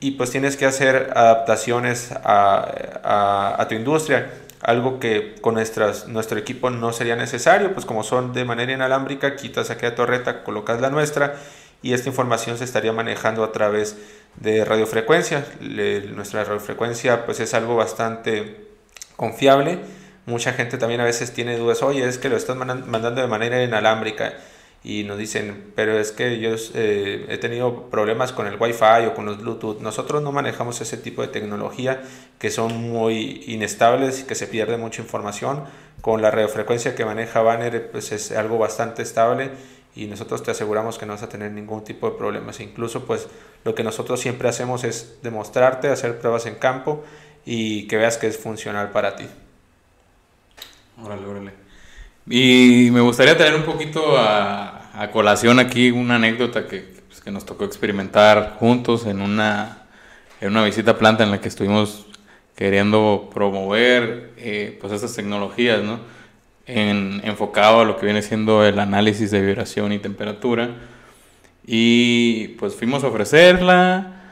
y 0.01 0.13
pues 0.13 0.31
tienes 0.31 0.57
que 0.57 0.67
hacer 0.67 1.13
adaptaciones 1.15 2.11
a, 2.11 2.69
a, 3.05 3.63
a 3.63 3.69
tu 3.69 3.77
industria 3.77 4.33
algo 4.65 4.99
que 4.99 5.35
con 5.41 5.55
nuestras, 5.55 6.09
nuestro 6.09 6.39
equipo 6.39 6.71
no 6.71 6.93
sería 6.93 7.17
necesario, 7.17 7.75
pues 7.75 7.85
como 7.85 8.03
son 8.03 8.33
de 8.33 8.45
manera 8.45 8.73
inalámbrica, 8.73 9.37
quitas 9.37 9.71
aquella 9.71 9.95
torreta, 9.95 10.43
colocas 10.43 10.81
la 10.81 10.91
nuestra 10.91 11.37
y 11.83 11.93
esta 11.93 12.09
información 12.09 12.57
se 12.57 12.65
estaría 12.65 12.93
manejando 12.93 13.45
a 13.45 13.53
través 13.53 13.97
de 14.37 14.65
radiofrecuencia. 14.65 15.45
Nuestra 16.15 16.45
radiofrecuencia 16.45 17.27
pues 17.27 17.41
es 17.41 17.53
algo 17.53 17.77
bastante 17.77 18.69
confiable. 19.17 19.81
Mucha 20.25 20.55
gente 20.55 20.79
también 20.79 21.03
a 21.03 21.05
veces 21.05 21.35
tiene 21.35 21.59
dudas, 21.59 21.83
oye, 21.83 22.09
es 22.09 22.17
que 22.17 22.31
lo 22.31 22.37
estás 22.37 22.57
mandando 22.57 23.21
de 23.21 23.29
manera 23.29 23.63
inalámbrica 23.63 24.33
y 24.85 25.05
nos 25.05 25.17
dicen, 25.17 25.73
pero 25.75 25.99
es 25.99 26.13
que 26.13 26.39
yo 26.39 26.51
eh, 26.75 27.25
he 27.31 27.39
tenido 27.39 27.89
problemas 27.89 28.33
con 28.33 28.47
el 28.47 28.61
Wi-Fi 28.61 29.07
o 29.07 29.15
con 29.15 29.25
los 29.25 29.41
Bluetooth. 29.41 29.81
Nosotros 29.81 30.23
no 30.23 30.31
manejamos 30.31 30.79
ese 30.83 30.99
tipo 30.99 31.23
de 31.23 31.29
tecnología 31.29 32.03
que 32.39 32.51
son 32.51 32.91
muy 32.91 33.43
inestables 33.47 34.21
y 34.21 34.25
que 34.25 34.35
se 34.35 34.47
pierde 34.47 34.77
mucha 34.77 35.01
información. 35.01 35.65
Con 36.03 36.21
la 36.21 36.31
radiofrecuencia 36.31 36.95
que 36.95 37.07
maneja 37.07 37.41
Banner 37.41 37.91
pues 37.91 38.13
es 38.13 38.31
algo 38.33 38.59
bastante 38.59 39.01
estable 39.01 39.53
y 39.97 40.05
nosotros 40.05 40.43
te 40.43 40.51
aseguramos 40.51 40.99
que 40.99 41.07
no 41.07 41.15
vas 41.15 41.23
a 41.23 41.31
tener 41.31 41.51
ningún 41.51 41.83
tipo 41.83 42.11
de 42.11 42.19
problemas. 42.19 42.61
Incluso 42.61 43.07
pues 43.07 43.27
lo 43.65 43.75
que 43.75 43.85
nosotros 43.85 44.21
siempre 44.21 44.51
hacemos 44.51 44.85
es 44.85 45.17
demostrarte, 45.23 45.89
hacer 45.89 46.19
pruebas 46.19 46.45
en 46.45 46.57
campo 46.57 47.03
y 47.47 47.87
que 47.87 47.97
veas 47.97 48.19
que 48.19 48.27
es 48.27 48.37
funcional 48.37 48.91
para 48.91 49.17
ti. 49.17 49.25
Órale, 51.03 51.27
órale. 51.27 51.65
Y 52.27 52.89
me 52.91 53.01
gustaría 53.01 53.37
tener 53.37 53.55
un 53.55 53.65
poquito 53.65 54.17
a, 54.17 54.74
a 54.95 55.11
colación 55.11 55.59
aquí 55.59 55.91
una 55.91 56.17
anécdota 56.17 56.67
que, 56.67 56.95
pues, 57.09 57.21
que, 57.21 57.31
nos 57.31 57.45
tocó 57.45 57.65
experimentar 57.65 58.57
juntos 58.59 59.07
en 59.07 59.21
una, 59.21 59.79
en 60.41 60.51
una 60.51 60.65
visita 60.65 60.93
a 60.93 60.99
planta 60.99 61.25
en 61.25 61.31
la 61.31 61.41
que 61.41 61.49
estuvimos 61.49 62.07
queriendo 62.55 63.29
promover 63.35 64.33
eh, 64.37 64.79
pues 64.81 64.93
estas 64.93 65.15
tecnologías, 65.15 65.83
¿no? 65.83 65.99
En, 66.67 67.21
enfocado 67.25 67.81
a 67.81 67.85
lo 67.85 67.99
que 67.99 68.07
viene 68.07 68.23
siendo 68.23 68.65
el 68.65 68.79
análisis 68.79 69.31
de 69.31 69.41
vibración 69.41 69.93
y 69.93 69.99
temperatura. 69.99 70.71
Y 71.67 72.49
pues 72.59 72.75
fuimos 72.75 73.03
a 73.03 73.09
ofrecerla, 73.09 74.23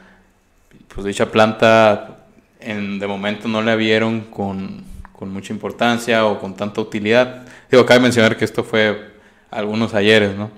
pues 0.87 1.05
dicha 1.05 1.31
planta 1.31 2.25
en, 2.59 2.99
de 2.99 3.07
momento 3.07 3.47
no 3.47 3.61
la 3.61 3.75
vieron 3.75 4.21
con, 4.21 4.83
con 5.11 5.31
mucha 5.31 5.51
importancia 5.51 6.25
o 6.25 6.39
con 6.39 6.55
tanta 6.55 6.79
utilidad. 6.79 7.45
Digo, 7.69 7.85
cabe 7.85 7.99
mencionar 7.99 8.37
que 8.37 8.45
esto 8.45 8.63
fue 8.63 9.12
algunos 9.53 9.93
ayeres, 9.93 10.35
¿no? 10.35 10.51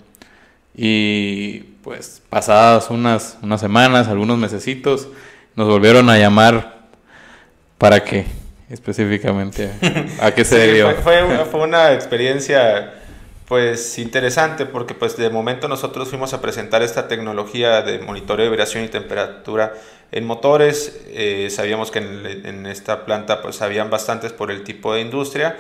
Y 0.76 1.60
pues 1.84 2.22
pasadas 2.30 2.90
unas, 2.90 3.38
unas 3.42 3.62
semanas, 3.62 4.08
algunos 4.08 4.38
mesecitos, 4.38 5.08
nos 5.56 5.68
volvieron 5.68 6.10
a 6.10 6.18
llamar 6.18 6.88
para 7.78 8.04
qué 8.04 8.26
específicamente, 8.70 9.72
a 10.20 10.32
qué 10.32 10.44
se 10.46 10.58
debió. 10.58 10.92
Fue, 10.96 11.24
fue, 11.24 11.46
fue 11.46 11.62
una 11.62 11.94
experiencia 11.94 12.94
pues 13.48 14.00
interesante 14.00 14.66
porque 14.66 14.96
pues 14.96 15.16
de 15.18 15.30
momento 15.30 15.68
nosotros 15.68 16.10
fuimos 16.10 16.34
a 16.34 16.42
presentar 16.42 16.82
esta 16.82 17.08
tecnología 17.08 17.84
de 17.84 18.00
monitoreo 18.00 18.46
de 18.46 18.50
vibración 18.50 18.84
y 18.84 18.88
temperatura 18.88 19.74
en 20.12 20.26
motores. 20.26 21.00
Eh, 21.08 21.50
sabíamos 21.52 21.92
que 21.92 22.00
en, 22.00 22.46
en, 22.46 22.66
esta 22.66 23.06
planta 23.06 23.42
pues 23.42 23.62
habían 23.62 23.92
bastantes 23.92 24.34
por 24.34 24.50
el 24.50 24.64
tipo 24.64 24.94
de 24.94 25.02
industria 25.02 25.58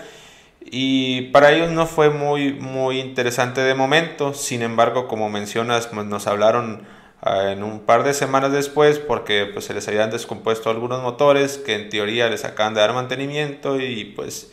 y 0.65 1.23
para 1.31 1.51
ellos 1.51 1.71
no 1.71 1.85
fue 1.85 2.09
muy, 2.09 2.53
muy 2.53 2.99
interesante 2.99 3.61
de 3.61 3.75
momento. 3.75 4.33
Sin 4.33 4.63
embargo, 4.63 5.07
como 5.07 5.29
mencionas, 5.29 5.87
pues, 5.87 6.05
nos 6.07 6.27
hablaron 6.27 6.87
uh, 7.25 7.47
en 7.49 7.63
un 7.63 7.81
par 7.81 8.03
de 8.03 8.13
semanas 8.13 8.51
después 8.51 8.99
porque 8.99 9.45
pues 9.45 9.65
se 9.65 9.73
les 9.73 9.87
habían 9.87 10.09
descompuesto 10.09 10.69
algunos 10.69 11.01
motores 11.03 11.57
que 11.59 11.75
en 11.75 11.89
teoría 11.89 12.29
les 12.29 12.45
acaban 12.45 12.73
de 12.73 12.81
dar 12.81 12.93
mantenimiento 12.93 13.79
y 13.79 14.05
pues 14.15 14.51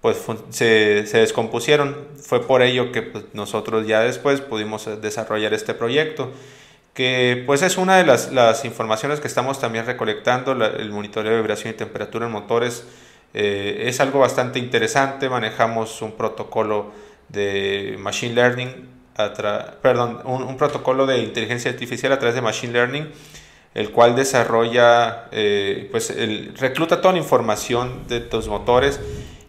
pues 0.00 0.18
se, 0.50 1.06
se, 1.06 1.18
descompusieron. 1.18 1.96
Fue 2.16 2.44
por 2.44 2.62
ello 2.62 2.90
que 2.90 3.02
pues, 3.02 3.24
nosotros 3.34 3.86
ya 3.86 4.00
después 4.00 4.40
pudimos 4.40 4.88
desarrollar 5.00 5.54
este 5.54 5.74
proyecto 5.74 6.32
que 6.94 7.42
pues 7.46 7.62
es 7.62 7.78
una 7.78 7.96
de 7.96 8.04
las, 8.04 8.32
las 8.32 8.64
informaciones 8.64 9.20
que 9.20 9.28
estamos 9.28 9.58
también 9.58 9.86
recolectando, 9.86 10.52
el 10.52 10.90
monitoreo 10.90 11.32
de 11.32 11.38
vibración 11.38 11.72
y 11.72 11.76
temperatura 11.76 12.26
en 12.26 12.32
motores. 12.32 12.84
Eh, 13.34 13.84
es 13.86 14.00
algo 14.00 14.18
bastante 14.18 14.58
interesante, 14.58 15.28
manejamos 15.28 16.02
un 16.02 16.12
protocolo 16.12 16.92
de 17.28 17.96
Machine 17.98 18.34
Learning, 18.34 18.88
perdón, 19.82 20.20
un, 20.24 20.42
un, 20.42 20.56
protocolo 20.56 21.06
de 21.06 21.18
inteligencia 21.18 21.70
artificial 21.70 22.12
a 22.12 22.18
través 22.18 22.34
de 22.34 22.42
Machine 22.42 22.72
Learning, 22.72 23.10
el 23.74 23.90
cual 23.90 24.14
desarrolla, 24.14 25.28
eh, 25.32 25.88
pues 25.90 26.14
recluta 26.58 27.00
toda 27.00 27.12
la 27.12 27.18
información 27.18 28.06
de 28.08 28.20
tus 28.20 28.48
motores 28.48 29.00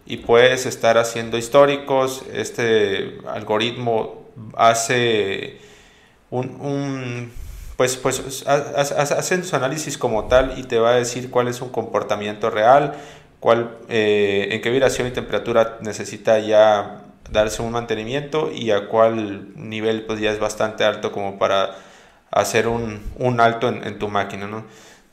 y 0.05 0.17
puedes 0.17 0.65
estar 0.65 0.97
haciendo 0.97 1.37
históricos. 1.37 2.23
Este 2.33 3.17
algoritmo 3.27 4.29
hace 4.55 5.59
un, 6.29 7.31
pues, 7.75 7.97
pues 7.97 8.45
hace 8.47 9.43
su 9.43 9.55
análisis 9.55 9.97
como 9.97 10.25
tal 10.25 10.57
y 10.57 10.63
te 10.63 10.79
va 10.79 10.91
a 10.91 10.95
decir 10.95 11.29
cuál 11.29 11.47
es 11.47 11.61
un 11.61 11.69
comportamiento 11.69 12.49
real, 12.49 12.95
cuál, 13.43 13.77
eh, 13.89 14.47
en 14.51 14.61
qué 14.61 14.69
vibración 14.69 15.05
y 15.05 15.11
temperatura 15.11 15.77
necesita 15.81 16.39
ya 16.39 17.01
darse 17.29 17.61
un 17.61 17.73
mantenimiento 17.73 18.49
y 18.49 18.71
a 18.71 18.87
cuál 18.87 19.49
nivel 19.57 20.03
pues 20.03 20.21
ya 20.21 20.31
es 20.31 20.39
bastante 20.39 20.85
alto 20.85 21.11
como 21.11 21.37
para 21.37 21.75
hacer 22.31 22.69
un, 22.69 23.03
un 23.17 23.41
alto 23.41 23.67
en, 23.67 23.85
en, 23.85 23.99
tu 23.99 24.07
máquina, 24.07 24.47
¿no? 24.47 24.63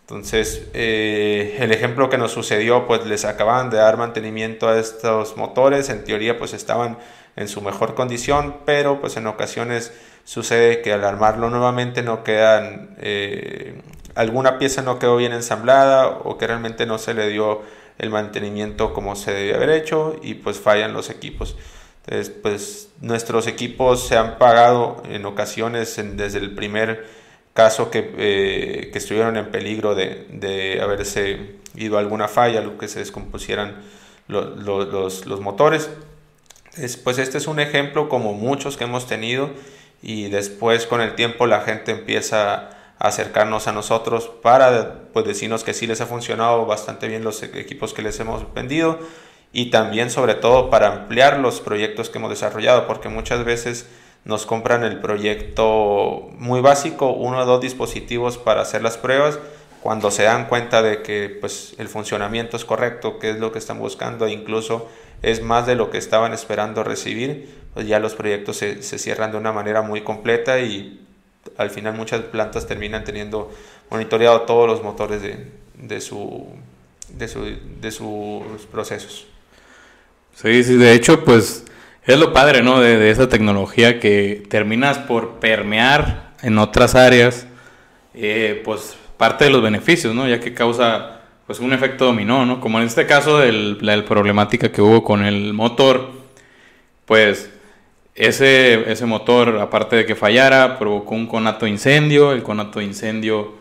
Entonces, 0.03 0.69
eh, 0.75 1.57
el 1.59 1.73
ejemplo 1.73 2.09
que 2.09 2.19
nos 2.19 2.31
sucedió, 2.31 2.87
pues 2.87 3.05
les 3.05 3.25
acababan 3.25 3.69
de 3.69 3.79
dar 3.79 3.97
mantenimiento 3.97 4.69
a 4.69 4.79
estos 4.79 5.37
motores, 5.37 5.89
en 5.89 6.05
teoría 6.05 6.39
pues 6.39 6.55
estaban 6.55 6.99
en 7.35 7.49
su 7.49 7.61
mejor 7.63 7.97
condición, 7.97 8.59
pero 8.65 9.01
pues 9.01 9.17
en 9.17 9.27
ocasiones 9.27 9.93
sucede 10.23 10.83
que 10.83 10.93
al 10.93 11.05
armarlo 11.05 11.51
nuevamente 11.51 12.05
no 12.05 12.23
quedan, 12.23 12.95
eh, 13.01 13.83
alguna 14.15 14.59
pieza 14.61 14.83
no 14.83 15.01
quedó 15.01 15.17
bien 15.17 15.33
ensamblada 15.33 16.07
o 16.07 16.39
que 16.39 16.47
realmente 16.47 16.87
no 16.87 16.99
se 16.99 17.13
le 17.13 17.29
dio 17.29 17.63
el 18.01 18.11
mantenimiento 18.11 18.95
como 18.95 19.15
se 19.15 19.33
debía 19.33 19.57
haber 19.57 19.71
hecho 19.71 20.19
y 20.23 20.35
pues 20.35 20.59
fallan 20.59 20.95
los 20.95 21.11
equipos. 21.11 21.57
Entonces, 22.07 22.35
pues 22.43 22.89
nuestros 23.01 23.47
equipos 23.47 24.09
se 24.09 24.17
han 24.17 24.39
pagado 24.39 25.03
en 25.09 25.27
ocasiones 25.27 26.01
desde 26.17 26.39
el 26.39 26.55
primer 26.55 27.07
caso 27.53 27.91
que, 27.91 28.15
eh, 28.17 28.91
que 28.91 28.99
estuvieron 28.99 29.37
en 29.37 29.51
peligro 29.51 29.95
de, 29.95 30.27
de, 30.31 30.81
haberse 30.81 31.57
ido 31.75 31.99
alguna 31.99 32.27
falla, 32.27 32.61
algo 32.61 32.79
que 32.79 32.89
se 32.89 33.01
descompusieran 33.01 33.83
los, 34.29 35.27
los, 35.27 35.41
motores. 35.41 35.91
pues 37.05 37.19
este 37.19 37.37
es 37.37 37.47
un 37.47 37.61
ejemplo 37.61 38.09
como 38.09 38.33
muchos 38.33 38.77
que 38.77 38.85
hemos 38.85 39.07
tenido 39.07 39.51
y 40.03 40.29
después 40.29 40.87
con 40.87 41.03
el 41.03 41.15
tiempo 41.17 41.47
la 41.47 41.61
gente 41.61 41.91
empieza 41.91 42.55
a 42.55 42.80
acercarnos 43.01 43.67
a 43.67 43.73
nosotros 43.73 44.31
para 44.43 45.07
pues, 45.13 45.27
decirnos 45.27 45.65
que 45.65 45.73
sí 45.75 45.87
les 45.87 46.03
ha 46.03 46.07
funcionado 46.07 46.67
bastante 46.67 47.09
bien 47.09 47.25
los 47.25 47.43
equipos 47.43 47.95
que 47.95 48.03
les 48.03 48.21
hemos 48.21 48.53
vendido 48.55 48.99
y 49.53 49.71
también 49.71 50.11
sobre 50.11 50.35
todo 50.35 50.69
para 50.71 50.89
ampliar 50.89 51.39
los 51.41 51.61
proyectos 51.61 52.11
que 52.11 52.19
hemos 52.19 52.31
desarrollado, 52.31 52.87
porque 52.87 53.09
muchas 53.09 53.45
veces 53.45 53.89
nos 54.25 54.45
compran 54.45 54.85
el 54.85 55.01
proyecto 55.01 56.29
muy 56.37 56.61
básico, 56.61 57.11
uno 57.11 57.39
o 57.39 57.47
dos 57.47 57.63
dispositivos 57.63 58.37
para 58.37 58.61
hacer 58.61 58.83
las 58.83 58.99
pruebas, 58.99 59.39
cuando 59.83 60.11
se 60.11 60.25
dan 60.25 60.47
cuenta 60.47 60.83
de 60.83 61.01
que 61.01 61.35
pues, 61.41 61.75
el 61.79 61.89
funcionamiento 61.89 62.59
es 62.59 62.67
correcto, 62.67 63.19
que 63.19 63.31
es 63.31 63.39
lo 63.39 63.51
que 63.51 63.59
están 63.59 63.79
buscando, 63.79 64.27
e 64.27 64.33
incluso 64.33 64.89
es 65.23 65.43
más 65.43 65.67
de 65.67 65.75
lo 65.75 65.91
que 65.91 65.97
estaban 65.97 66.35
esperando 66.35 66.85
recibir, 66.85 67.49
pues 67.73 67.89
ya 67.89 67.99
los 67.99 68.15
proyectos 68.15 68.59
se, 68.59 68.83
se 68.83 68.99
cierran 68.99 69.33
de 69.33 69.39
una 69.39 69.53
manera 69.53 69.81
muy 69.81 70.03
completa 70.03 70.61
y 70.61 71.01
al 71.57 71.71
final 71.71 71.95
muchas 71.95 72.23
plantas 72.23 72.67
terminan 72.67 73.05
teniendo 73.05 73.51
monitoreado 73.91 74.43
todos 74.43 74.69
los 74.69 74.83
motores 74.83 75.23
de, 75.23 75.47
de, 75.75 76.01
su, 76.01 76.47
de, 77.09 77.29
su, 77.29 77.45
de 77.81 77.91
sus 77.91 78.67
procesos. 78.71 79.27
Sí, 80.35 80.65
sí, 80.65 80.77
de 80.77 80.95
hecho, 80.95 81.25
pues 81.25 81.65
es 82.05 82.19
lo 82.19 82.33
padre, 82.33 82.63
¿no? 82.63 82.81
De, 82.81 83.11
esa 83.11 83.29
tecnología 83.29 84.01
que 84.01 84.43
terminas 84.49 84.99
por 84.99 85.39
permear 85.39 86.33
en 86.43 86.59
otras 86.59 86.95
áreas, 86.95 87.47
eh, 88.15 88.63
pues 88.65 88.97
parte 89.17 89.45
de 89.45 89.51
los 89.51 89.63
beneficios, 89.63 90.15
¿no? 90.15 90.27
Ya 90.27 90.41
que 90.41 90.55
causa 90.55 91.21
pues 91.47 91.59
un 91.61 91.73
efecto 91.73 92.07
dominó, 92.07 92.47
¿no? 92.47 92.61
Como 92.61 92.79
en 92.79 92.87
este 92.87 93.07
caso 93.07 93.39
de 93.39 93.53
la 93.53 94.05
problemática 94.05 94.71
que 94.71 94.81
hubo 94.81 95.03
con 95.03 95.25
el 95.25 95.53
motor, 95.53 96.11
pues 97.07 97.51
ese, 98.27 98.91
ese 98.91 99.07
motor, 99.07 99.59
aparte 99.59 99.97
de 99.97 100.07
que 100.07 100.15
fallara, 100.15 100.79
provocó 100.79 101.15
un 101.15 101.27
conato 101.27 101.65
de 101.65 101.73
incendio, 101.73 102.33
el 102.33 102.43
conato 102.43 102.79
de 102.79 102.85
incendio 102.85 103.59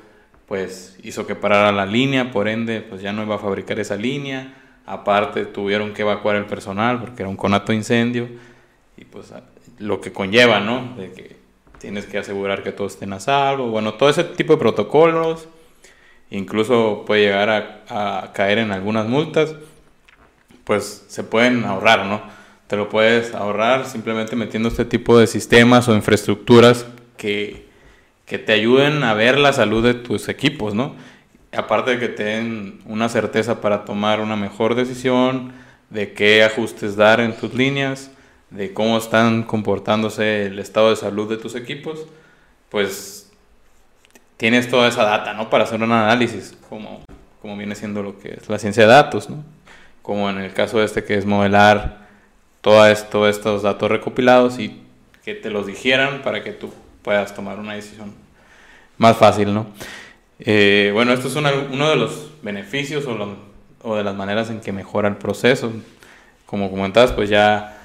pues 0.47 0.97
hizo 1.03 1.27
que 1.27 1.35
parara 1.35 1.71
la 1.71 1.85
línea, 1.85 2.31
por 2.31 2.47
ende 2.47 2.81
pues 2.81 3.01
ya 3.01 3.13
no 3.13 3.23
iba 3.23 3.35
a 3.35 3.39
fabricar 3.39 3.79
esa 3.79 3.95
línea, 3.95 4.53
Aparte 4.89 5.45
tuvieron 5.45 5.93
que 5.93 6.01
evacuar 6.01 6.35
el 6.35 6.47
personal 6.47 6.99
porque 6.99 7.21
era 7.21 7.29
un 7.29 7.35
conato 7.35 7.71
de 7.71 7.75
incendio. 7.75 8.27
Y 8.97 9.05
pues 9.05 9.31
lo 9.77 10.01
que 10.01 10.11
conlleva, 10.11 10.59
¿no? 10.59 10.95
De 10.97 11.11
que 11.11 11.35
tienes 11.77 12.07
que 12.07 12.17
asegurar 12.17 12.63
que 12.63 12.71
todos 12.71 12.93
estén 12.93 13.13
a 13.13 13.19
salvo, 13.19 13.67
bueno, 13.67 13.93
todo 13.93 14.09
ese 14.09 14.23
tipo 14.23 14.53
de 14.53 14.59
protocolos, 14.59 15.47
incluso 16.31 17.03
puede 17.05 17.21
llegar 17.21 17.49
a, 17.51 18.23
a 18.23 18.33
caer 18.33 18.57
en 18.57 18.71
algunas 18.71 19.05
multas, 19.05 19.53
pues 20.63 21.05
se 21.07 21.23
pueden 21.23 21.65
ahorrar, 21.65 22.07
¿no? 22.07 22.23
Te 22.69 22.77
lo 22.77 22.87
puedes 22.87 23.35
ahorrar 23.35 23.85
simplemente 23.85 24.37
metiendo 24.37 24.69
este 24.69 24.85
tipo 24.85 25.19
de 25.19 25.27
sistemas 25.27 25.89
o 25.89 25.95
infraestructuras 25.95 26.85
que, 27.17 27.67
que 28.25 28.39
te 28.39 28.53
ayuden 28.53 29.03
a 29.03 29.13
ver 29.13 29.37
la 29.37 29.51
salud 29.51 29.83
de 29.83 29.95
tus 29.95 30.29
equipos, 30.29 30.73
¿no? 30.73 30.95
aparte 31.51 31.91
de 31.91 31.99
que 31.99 32.09
te 32.09 32.23
den 32.23 32.79
una 32.85 33.09
certeza 33.09 33.61
para 33.61 33.85
tomar 33.85 34.21
una 34.21 34.35
mejor 34.35 34.75
decisión, 34.75 35.51
de 35.89 36.13
qué 36.13 36.43
ajustes 36.43 36.95
dar 36.95 37.19
en 37.19 37.35
tus 37.35 37.53
líneas, 37.53 38.11
de 38.51 38.73
cómo 38.73 38.97
están 38.97 39.43
comportándose 39.43 40.47
el 40.47 40.59
estado 40.59 40.91
de 40.91 40.95
salud 40.95 41.29
de 41.29 41.37
tus 41.37 41.55
equipos, 41.55 42.05
pues 42.69 43.31
tienes 44.37 44.69
toda 44.69 44.87
esa 44.87 45.03
data, 45.03 45.33
¿no? 45.33 45.49
Para 45.49 45.63
hacer 45.63 45.81
un 45.81 45.91
análisis, 45.91 46.55
como, 46.69 47.03
como 47.41 47.57
viene 47.57 47.75
siendo 47.75 48.03
lo 48.03 48.19
que 48.19 48.35
es 48.35 48.47
la 48.47 48.59
ciencia 48.59 48.83
de 48.83 48.89
datos, 48.89 49.29
¿no? 49.29 49.43
Como 50.03 50.29
en 50.29 50.37
el 50.37 50.53
caso 50.53 50.81
este 50.83 51.03
que 51.03 51.15
es 51.15 51.25
modelar 51.25 52.08
todo 52.61 52.85
esto, 52.87 53.27
estos 53.27 53.63
datos 53.63 53.89
recopilados 53.89 54.59
y 54.59 54.79
que 55.23 55.35
te 55.35 55.49
los 55.49 55.67
dijeran 55.67 56.21
para 56.21 56.43
que 56.43 56.51
tú 56.51 56.71
puedas 57.01 57.33
tomar 57.33 57.59
una 57.59 57.73
decisión 57.73 58.13
más 58.97 59.17
fácil, 59.17 59.53
¿no? 59.53 59.67
Eh, 60.39 60.91
bueno, 60.93 61.13
esto 61.13 61.27
es 61.27 61.35
uno 61.35 61.89
de 61.89 61.95
los 61.95 62.31
beneficios 62.41 63.05
o, 63.83 63.95
de 63.95 64.03
las 64.03 64.15
maneras 64.15 64.49
en 64.49 64.61
que 64.61 64.71
mejora 64.71 65.07
el 65.07 65.17
proceso. 65.17 65.71
Como 66.45 66.69
comentabas, 66.69 67.11
pues 67.11 67.29
ya, 67.29 67.77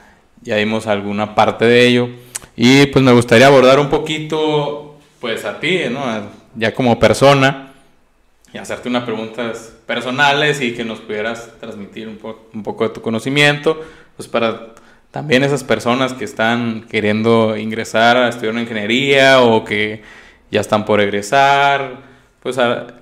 ya 0.42 0.56
dimos 0.56 0.86
alguna 0.86 1.34
parte 1.34 1.64
de 1.64 1.86
ello. 1.86 2.08
Y 2.56 2.86
pues 2.86 3.04
me 3.04 3.12
gustaría 3.12 3.46
abordar 3.46 3.78
un 3.78 3.90
poquito, 3.90 4.96
pues 5.20 5.44
a 5.44 5.58
ti, 5.58 5.80
¿no? 5.90 6.00
ya 6.56 6.72
como 6.72 6.98
persona, 7.00 7.72
y 8.52 8.58
hacerte 8.58 8.88
unas 8.88 9.02
preguntas 9.02 9.74
personales 9.86 10.60
y 10.60 10.74
que 10.74 10.84
nos 10.84 11.00
pudieras 11.00 11.50
transmitir 11.58 12.06
un, 12.06 12.18
un 12.52 12.62
poco 12.62 12.84
de 12.84 12.94
tu 12.94 13.02
conocimiento, 13.02 13.82
pues 14.16 14.28
para 14.28 14.74
también 15.10 15.44
esas 15.44 15.62
personas 15.62 16.12
que 16.12 16.24
están 16.24 16.86
queriendo 16.88 17.56
ingresar 17.56 18.16
a 18.16 18.28
estudiar 18.28 18.52
una 18.52 18.62
ingeniería 18.62 19.40
o 19.42 19.64
que 19.64 20.02
ya 20.50 20.60
están 20.60 20.84
por 20.84 21.00
egresar 21.00 22.02
pues 22.42 22.58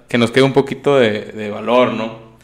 que 0.09 0.19
nos 0.19 0.31
quede 0.31 0.45
un 0.45 0.53
poquito 0.53 0.99
de, 0.99 1.51
valor, 1.51 1.93
¿no? 1.93 2.37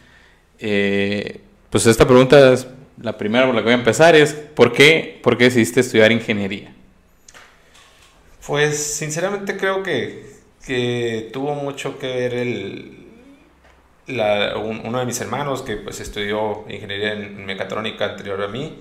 Eh, 0.58 1.40
pues 1.70 1.86
esta 1.86 2.06
pregunta 2.06 2.52
es 2.52 2.66
la 3.00 3.16
primera 3.16 3.46
por 3.46 3.54
la 3.54 3.60
que 3.60 3.66
voy 3.66 3.74
a 3.74 3.76
empezar 3.76 4.16
es 4.16 4.32
¿por 4.32 4.72
qué, 4.72 5.20
por 5.22 5.38
qué 5.38 5.44
decidiste 5.44 5.80
estudiar 5.80 6.10
ingeniería? 6.10 6.74
Pues 8.46 8.82
sinceramente 8.82 9.56
creo 9.56 9.82
que, 9.82 10.24
que 10.66 11.30
tuvo 11.32 11.54
mucho 11.54 11.98
que 11.98 12.06
ver 12.06 12.34
el, 12.34 13.07
uno 14.08 14.98
de 14.98 15.06
mis 15.06 15.20
hermanos 15.20 15.62
que 15.62 15.76
pues 15.76 16.00
estudió 16.00 16.64
ingeniería 16.68 17.12
en 17.12 17.44
mecatrónica 17.44 18.06
anterior 18.06 18.42
a 18.42 18.48
mí 18.48 18.78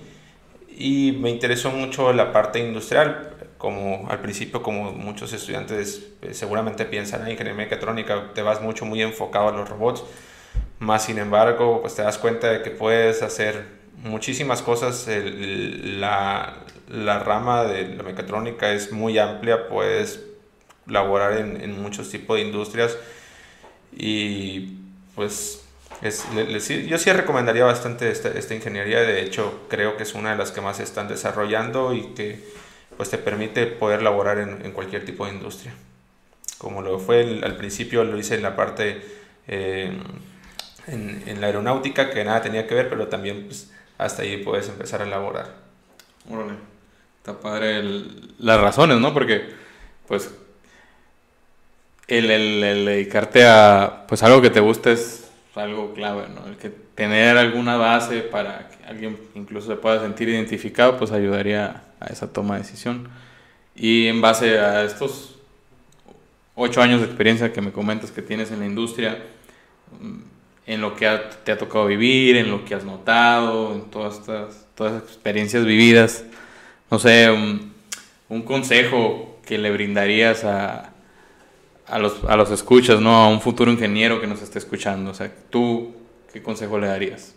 y 0.78 1.12
me 1.20 1.30
interesó 1.30 1.70
mucho 1.70 2.12
la 2.12 2.32
parte 2.32 2.60
industrial. 2.60 3.34
Como 3.58 4.06
al 4.08 4.20
principio, 4.20 4.62
como 4.62 4.92
muchos 4.92 5.32
estudiantes 5.32 6.10
eh, 6.22 6.32
seguramente 6.32 6.84
piensan 6.84 7.22
en 7.22 7.32
ingeniería 7.32 7.64
mecatrónica, 7.64 8.32
te 8.32 8.42
vas 8.42 8.62
mucho 8.62 8.84
muy 8.84 9.02
enfocado 9.02 9.48
a 9.48 9.52
los 9.52 9.68
robots, 9.68 10.04
más 10.78 11.04
sin 11.04 11.18
embargo, 11.18 11.80
pues 11.80 11.96
te 11.96 12.02
das 12.02 12.18
cuenta 12.18 12.52
de 12.52 12.62
que 12.62 12.70
puedes 12.70 13.20
hacer 13.22 13.64
muchísimas 14.04 14.62
cosas, 14.62 15.08
la, 15.08 16.54
la, 16.88 17.18
rama 17.18 17.64
de 17.64 17.96
la 17.96 18.04
mecatrónica 18.04 18.72
es 18.72 18.92
muy 18.92 19.18
amplia, 19.18 19.68
puedes 19.68 20.24
laborar 20.86 21.38
en, 21.38 21.60
en 21.60 21.82
muchos 21.82 22.08
tipos 22.10 22.36
de 22.36 22.44
industrias 22.44 22.96
y 23.92 24.78
pues 25.18 25.64
es, 26.00 26.24
yo 26.86 26.96
sí 26.96 27.12
recomendaría 27.12 27.64
bastante 27.64 28.08
esta, 28.08 28.28
esta 28.28 28.54
ingeniería, 28.54 29.00
de 29.00 29.20
hecho 29.20 29.66
creo 29.68 29.96
que 29.96 30.04
es 30.04 30.14
una 30.14 30.30
de 30.30 30.36
las 30.36 30.52
que 30.52 30.60
más 30.60 30.76
se 30.76 30.84
están 30.84 31.08
desarrollando 31.08 31.92
y 31.92 32.14
que 32.14 32.40
pues 32.96 33.10
te 33.10 33.18
permite 33.18 33.66
poder 33.66 34.02
laborar 34.02 34.38
en, 34.38 34.70
cualquier 34.70 35.04
tipo 35.04 35.26
de 35.26 35.32
industria. 35.32 35.74
Como 36.58 36.82
lo 36.82 37.00
fue 37.00 37.40
al 37.42 37.56
principio, 37.56 38.04
lo 38.04 38.16
hice 38.16 38.36
en 38.36 38.42
la 38.42 38.54
parte 38.54 39.02
eh, 39.48 39.90
en, 40.86 41.24
en, 41.26 41.40
la 41.40 41.48
aeronáutica, 41.48 42.10
que 42.10 42.24
nada 42.24 42.40
tenía 42.42 42.68
que 42.68 42.76
ver, 42.76 42.88
pero 42.88 43.08
también 43.08 43.46
pues, 43.46 43.72
hasta 43.98 44.22
ahí 44.22 44.36
puedes 44.44 44.68
empezar 44.68 45.02
a 45.02 45.06
laborar. 45.06 45.52
Órale, 46.30 46.54
está 47.18 47.40
padre 47.40 47.82
las 48.38 48.60
razones, 48.60 49.00
¿no? 49.00 49.12
Porque, 49.12 49.48
pues, 50.06 50.30
el, 52.08 52.30
el, 52.30 52.84
dedicarte 52.86 53.46
a 53.46 54.04
pues 54.08 54.22
algo 54.22 54.40
que 54.40 54.50
te 54.50 54.60
guste 54.60 54.92
es 54.92 55.30
algo 55.54 55.92
clave, 55.92 56.26
¿no? 56.34 56.46
El 56.46 56.56
que 56.56 56.70
tener 56.70 57.36
alguna 57.36 57.76
base 57.76 58.20
para 58.20 58.68
que 58.68 58.84
alguien 58.86 59.18
incluso 59.34 59.68
se 59.68 59.76
pueda 59.76 60.00
sentir 60.00 60.28
identificado, 60.28 60.96
pues 60.96 61.12
ayudaría 61.12 61.82
a 62.00 62.06
esa 62.06 62.32
toma 62.32 62.54
de 62.54 62.62
decisión. 62.62 63.08
Y 63.74 64.06
en 64.06 64.20
base 64.20 64.58
a 64.58 64.84
estos 64.84 65.36
ocho 66.54 66.80
años 66.80 67.00
de 67.00 67.06
experiencia 67.06 67.52
que 67.52 67.60
me 67.60 67.72
comentas 67.72 68.10
que 68.10 68.22
tienes 68.22 68.50
en 68.50 68.60
la 68.60 68.66
industria, 68.66 69.18
mm, 70.00 70.18
en 70.66 70.80
lo 70.80 70.96
que 70.96 71.20
te 71.44 71.52
ha 71.52 71.58
tocado 71.58 71.86
vivir, 71.86 72.36
en 72.36 72.50
lo 72.50 72.64
que 72.64 72.74
has 72.74 72.84
notado, 72.84 73.74
en 73.74 73.90
todas 73.90 74.18
estas 74.18 74.66
todas 74.74 74.92
las 74.92 75.02
experiencias 75.02 75.64
vividas, 75.64 76.24
no 76.88 77.00
sé, 77.00 77.28
un, 77.30 77.72
un 78.28 78.42
consejo 78.42 79.40
que 79.44 79.58
le 79.58 79.72
brindarías 79.72 80.44
a, 80.44 80.92
a 81.88 81.98
los, 81.98 82.24
a 82.24 82.36
los 82.36 82.50
escuchas, 82.50 83.00
¿no? 83.00 83.14
A 83.16 83.28
un 83.28 83.40
futuro 83.40 83.70
ingeniero 83.70 84.20
que 84.20 84.26
nos 84.26 84.42
esté 84.42 84.58
escuchando. 84.58 85.10
O 85.10 85.14
sea, 85.14 85.32
tú, 85.50 85.94
¿qué 86.32 86.42
consejo 86.42 86.78
le 86.78 86.86
darías? 86.86 87.34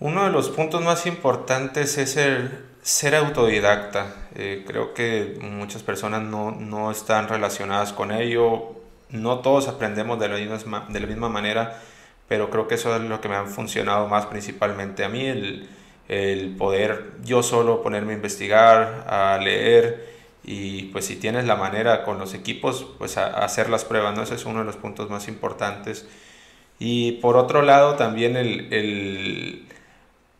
Uno 0.00 0.24
de 0.24 0.30
los 0.30 0.50
puntos 0.50 0.82
más 0.82 1.06
importantes 1.06 1.98
es 1.98 2.16
el 2.16 2.50
ser 2.82 3.14
autodidacta. 3.14 4.14
Eh, 4.34 4.64
creo 4.66 4.92
que 4.92 5.38
muchas 5.40 5.82
personas 5.82 6.22
no, 6.22 6.50
no, 6.50 6.90
están 6.90 7.28
relacionadas 7.28 7.92
con 7.92 8.12
ello. 8.12 8.74
No 9.10 9.38
todos 9.38 9.68
aprendemos 9.68 10.18
de 10.20 10.28
la, 10.28 10.36
misma, 10.36 10.86
de 10.90 11.00
la 11.00 11.06
misma 11.06 11.28
manera, 11.28 11.80
pero 12.28 12.50
creo 12.50 12.68
que 12.68 12.74
eso 12.74 12.94
es 12.96 13.02
lo 13.02 13.20
que 13.20 13.28
me 13.28 13.36
ha 13.36 13.44
funcionado 13.44 14.08
más 14.08 14.26
principalmente 14.26 15.04
a 15.04 15.08
mí, 15.08 15.24
el, 15.24 15.68
el 16.08 16.56
poder 16.56 17.12
yo 17.22 17.42
solo 17.42 17.82
ponerme 17.82 18.12
a 18.12 18.16
investigar, 18.16 19.06
a 19.08 19.38
leer 19.38 20.13
y 20.44 20.84
pues 20.86 21.06
si 21.06 21.16
tienes 21.16 21.46
la 21.46 21.56
manera 21.56 22.04
con 22.04 22.18
los 22.18 22.34
equipos, 22.34 22.86
pues 22.98 23.16
hacer 23.16 23.70
las 23.70 23.84
pruebas, 23.84 24.14
¿no? 24.14 24.22
Ese 24.22 24.34
es 24.34 24.44
uno 24.44 24.60
de 24.60 24.66
los 24.66 24.76
puntos 24.76 25.08
más 25.10 25.26
importantes. 25.28 26.06
Y 26.78 27.12
por 27.12 27.36
otro 27.36 27.62
lado 27.62 27.94
también 27.94 28.36
el, 28.36 28.72
el 28.72 29.66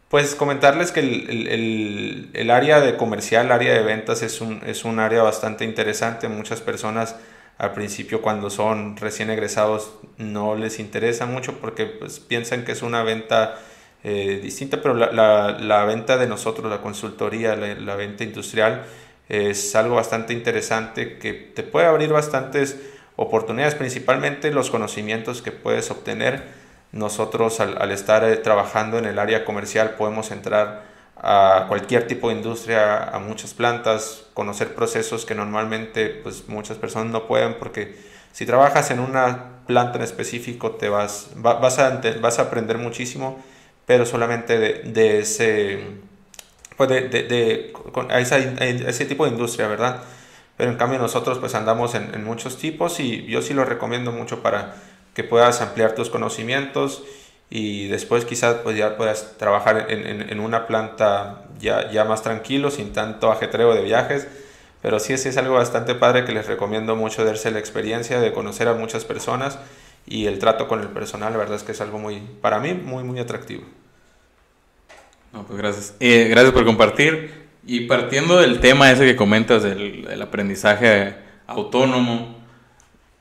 pues 0.09 0.35
comentarles 0.35 0.93
que 0.93 1.01
el, 1.01 1.49
el, 1.49 2.31
el, 2.35 2.51
área 2.51 2.81
de 2.81 2.97
comercial, 2.97 3.51
área 3.51 3.73
de 3.73 3.83
ventas 3.83 4.23
es 4.23 4.41
un, 4.41 4.61
es 4.67 4.85
un 4.85 5.01
área 5.01 5.23
bastante 5.23 5.65
interesante. 5.65 6.29
Muchas 6.29 6.61
personas 6.61 7.17
al 7.57 7.73
principio 7.73 8.21
cuando 8.21 8.51
son 8.51 8.97
recién 8.97 9.31
egresados 9.31 9.93
no 10.19 10.55
les 10.55 10.81
interesa 10.81 11.27
mucho 11.27 11.59
porque 11.61 11.87
pues, 11.87 12.21
piensan 12.21 12.65
que 12.65 12.73
es 12.73 12.83
una 12.83 13.03
venta 13.03 13.59
eh, 14.03 14.39
distinta, 14.43 14.83
pero 14.83 14.95
la, 14.95 15.57
la, 15.59 15.85
venta 15.85 16.19
de 16.19 16.27
nosotros, 16.27 16.71
la 16.71 16.83
consultoría, 16.83 17.57
la 17.57 17.97
venta 17.97 18.23
industrial, 18.23 18.85
es 19.29 19.75
algo 19.75 19.97
bastante 19.97 20.33
interesante 20.33 21.19
que 21.19 21.33
te 21.33 21.63
puede 21.63 21.87
abrir 21.87 22.11
bastantes 22.11 22.77
oportunidades, 23.17 23.75
principalmente 23.75 24.51
los 24.51 24.71
conocimientos 24.71 25.43
que 25.43 25.53
puedes 25.53 25.91
obtener. 25.91 26.43
Nosotros 26.93 27.59
al, 27.61 27.91
estar 27.91 28.25
eh, 28.25 28.37
trabajando 28.37 28.99
en 28.99 29.07
el 29.07 29.19
área 29.19 29.45
comercial 29.45 29.95
podemos 29.99 30.31
entrar 30.31 30.85
a 31.17 31.65
cualquier 31.69 32.07
tipo 32.07 32.29
de 32.29 32.37
industria, 32.37 33.03
a 33.05 33.19
muchas 33.19 33.55
plantas, 33.55 34.27
conocer 34.35 34.75
procesos 34.75 35.25
que 35.25 35.35
normalmente 35.35 36.09
pues, 36.09 36.49
muchas 36.49 36.77
personas 36.77 37.11
no 37.11 37.27
pueden 37.27 37.55
porque 37.59 37.97
si 38.33 38.47
trabajas 38.47 38.91
en 38.91 39.01
una 39.01 39.65
planta 39.67 39.97
en 39.97 40.05
específico 40.05 40.73
te 40.73 40.89
vas, 40.89 41.31
vas, 41.37 41.79
a, 41.79 42.01
vas 42.21 42.39
a 42.39 42.43
aprender 42.43 42.79
muchísimo, 42.79 43.43
pero 43.87 44.07
solamente 44.07 44.59
de, 44.59 44.83
de 44.85 45.21
ese 45.21 45.85
pues 46.77 46.89
de, 46.91 47.09
de, 47.09 47.23
de 47.23 48.85
ese 48.89 49.05
tipo 49.05 49.25
de 49.25 49.31
industria, 49.31 49.69
¿verdad? 49.69 50.03
Pero 50.57 50.71
en 50.71 50.77
cambio 50.77 50.99
nosotros 50.99 51.39
pues 51.39 51.55
andamos 51.55 51.95
en, 51.95 52.25
muchos 52.25 52.59
tipos 52.59 53.01
y 53.01 53.25
yo 53.27 53.43
sí 53.43 53.55
lo 53.55 53.65
recomiendo 53.65 54.13
mucho 54.13 54.43
para 54.43 54.77
que 55.15 55.25
puedas 55.25 55.61
ampliar 55.61 55.95
tus 55.95 56.11
conocimientos 56.11 57.05
y 57.51 57.89
después 57.89 58.25
quizás 58.25 58.57
pues 58.63 58.77
ya 58.77 58.97
puedas 58.97 59.37
trabajar 59.37 59.87
en, 59.89 60.07
en, 60.07 60.31
en, 60.31 60.41
una 60.41 60.67
planta 60.67 61.45
ya, 61.61 61.91
ya 61.91 62.05
más 62.05 62.23
tranquilo, 62.23 62.71
sin 62.71 62.93
tanto 62.93 63.31
ajetreo 63.31 63.75
de 63.75 63.83
viajes. 63.83 64.29
Pero 64.83 65.01
sí, 65.01 65.17
sí 65.17 65.31
es 65.31 65.37
algo 65.39 65.55
bastante 65.55 65.95
padre 65.95 66.25
que 66.25 66.33
les 66.33 66.47
recomiendo 66.47 66.95
mucho 66.95 67.25
darse 67.25 67.51
la 67.51 67.59
experiencia 67.59 68.21
de 68.21 68.33
conocer 68.33 68.69
a 68.69 68.75
muchas 68.75 69.05
personas 69.05 69.59
y 70.07 70.27
el 70.27 70.39
trato 70.39 70.69
con 70.69 70.81
el 70.81 70.89
personal, 70.89 71.33
la 71.33 71.39
verdad 71.39 71.57
es 71.57 71.63
que 71.63 71.73
es 71.73 71.81
algo 71.81 71.99
muy, 71.99 72.21
para 72.41 72.59
mí, 72.61 72.75
muy, 72.75 73.03
muy 73.05 73.19
atractivo. 73.19 73.63
No, 75.35 75.45
pues 75.45 75.59
gracias. 75.59 75.97
Eh, 75.99 76.29
gracias 76.31 76.53
por 76.53 76.65
compartir. 76.65 77.45
Y 77.67 77.81
partiendo 77.81 78.39
del 78.39 78.61
tema 78.61 78.91
ese 78.93 79.05
que 79.05 79.17
comentas 79.17 79.65
del, 79.65 80.05
del 80.05 80.23
aprendizaje 80.23 81.17
autónomo, 81.49 82.37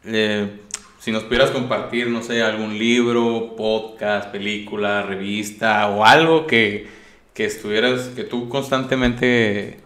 eh, 0.05 0.59
si 0.99 1.11
nos 1.11 1.23
pudieras 1.23 1.49
compartir, 1.49 2.09
no 2.09 2.21
sé, 2.21 2.43
algún 2.43 2.77
libro, 2.77 3.55
podcast, 3.57 4.29
película, 4.29 5.01
revista 5.01 5.89
o 5.89 6.05
algo 6.05 6.45
que, 6.45 6.87
que 7.33 7.45
estuvieras, 7.45 8.09
que 8.15 8.23
tú 8.23 8.47
constantemente 8.47 9.79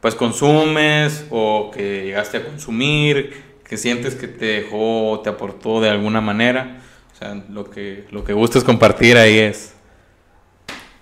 pues 0.00 0.14
consumes 0.14 1.26
o 1.30 1.70
que 1.74 2.04
llegaste 2.04 2.36
a 2.36 2.44
consumir, 2.44 3.32
que 3.66 3.78
sientes 3.78 4.14
que 4.14 4.28
te 4.28 4.44
dejó, 4.44 5.20
te 5.24 5.30
aportó 5.30 5.80
de 5.80 5.88
alguna 5.88 6.20
manera. 6.20 6.82
O 7.14 7.16
sea, 7.16 7.42
lo 7.48 7.70
que, 7.70 8.04
lo 8.10 8.24
que 8.24 8.34
gustes 8.34 8.62
compartir 8.62 9.16
ahí 9.16 9.38
es 9.38 9.71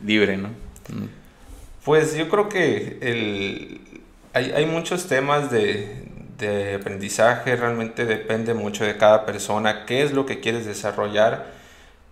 libre, 0.04 0.36
¿no? 0.36 0.48
Pues 1.84 2.14
yo 2.14 2.28
creo 2.28 2.48
que 2.48 2.98
el, 3.00 3.80
hay, 4.32 4.52
hay 4.52 4.66
muchos 4.66 5.06
temas 5.06 5.50
de, 5.50 6.04
de, 6.38 6.74
aprendizaje, 6.74 7.56
realmente 7.56 8.04
depende 8.04 8.54
mucho 8.54 8.84
de 8.84 8.96
cada 8.96 9.24
persona, 9.24 9.86
qué 9.86 10.02
es 10.02 10.12
lo 10.12 10.26
que 10.26 10.40
quieres 10.40 10.66
desarrollar, 10.66 11.46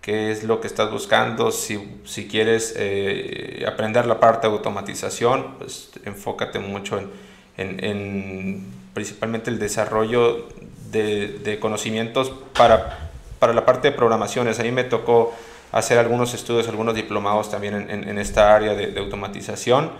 qué 0.01 0.31
es 0.31 0.43
lo 0.43 0.61
que 0.61 0.67
estás 0.67 0.91
buscando, 0.91 1.51
si, 1.51 1.99
si 2.05 2.27
quieres 2.27 2.73
eh, 2.77 3.65
aprender 3.67 4.05
la 4.05 4.19
parte 4.19 4.47
de 4.47 4.53
automatización, 4.53 5.55
pues 5.59 5.91
enfócate 6.05 6.59
mucho 6.59 6.97
en, 6.97 7.09
en, 7.57 7.83
en 7.83 8.65
principalmente 8.93 9.49
el 9.51 9.59
desarrollo 9.59 10.47
de, 10.91 11.39
de 11.43 11.59
conocimientos 11.59 12.31
para, 12.55 13.11
para 13.37 13.53
la 13.53 13.65
parte 13.65 13.91
de 13.91 13.95
programaciones. 13.95 14.59
A 14.59 14.63
mí 14.63 14.71
me 14.71 14.83
tocó 14.83 15.33
hacer 15.71 15.97
algunos 15.97 16.33
estudios, 16.33 16.67
algunos 16.67 16.95
diplomados 16.95 17.49
también 17.51 17.75
en, 17.89 18.07
en, 18.07 18.17
esta 18.17 18.55
área 18.55 18.75
de, 18.75 18.87
de 18.87 18.99
automatización. 18.99 19.91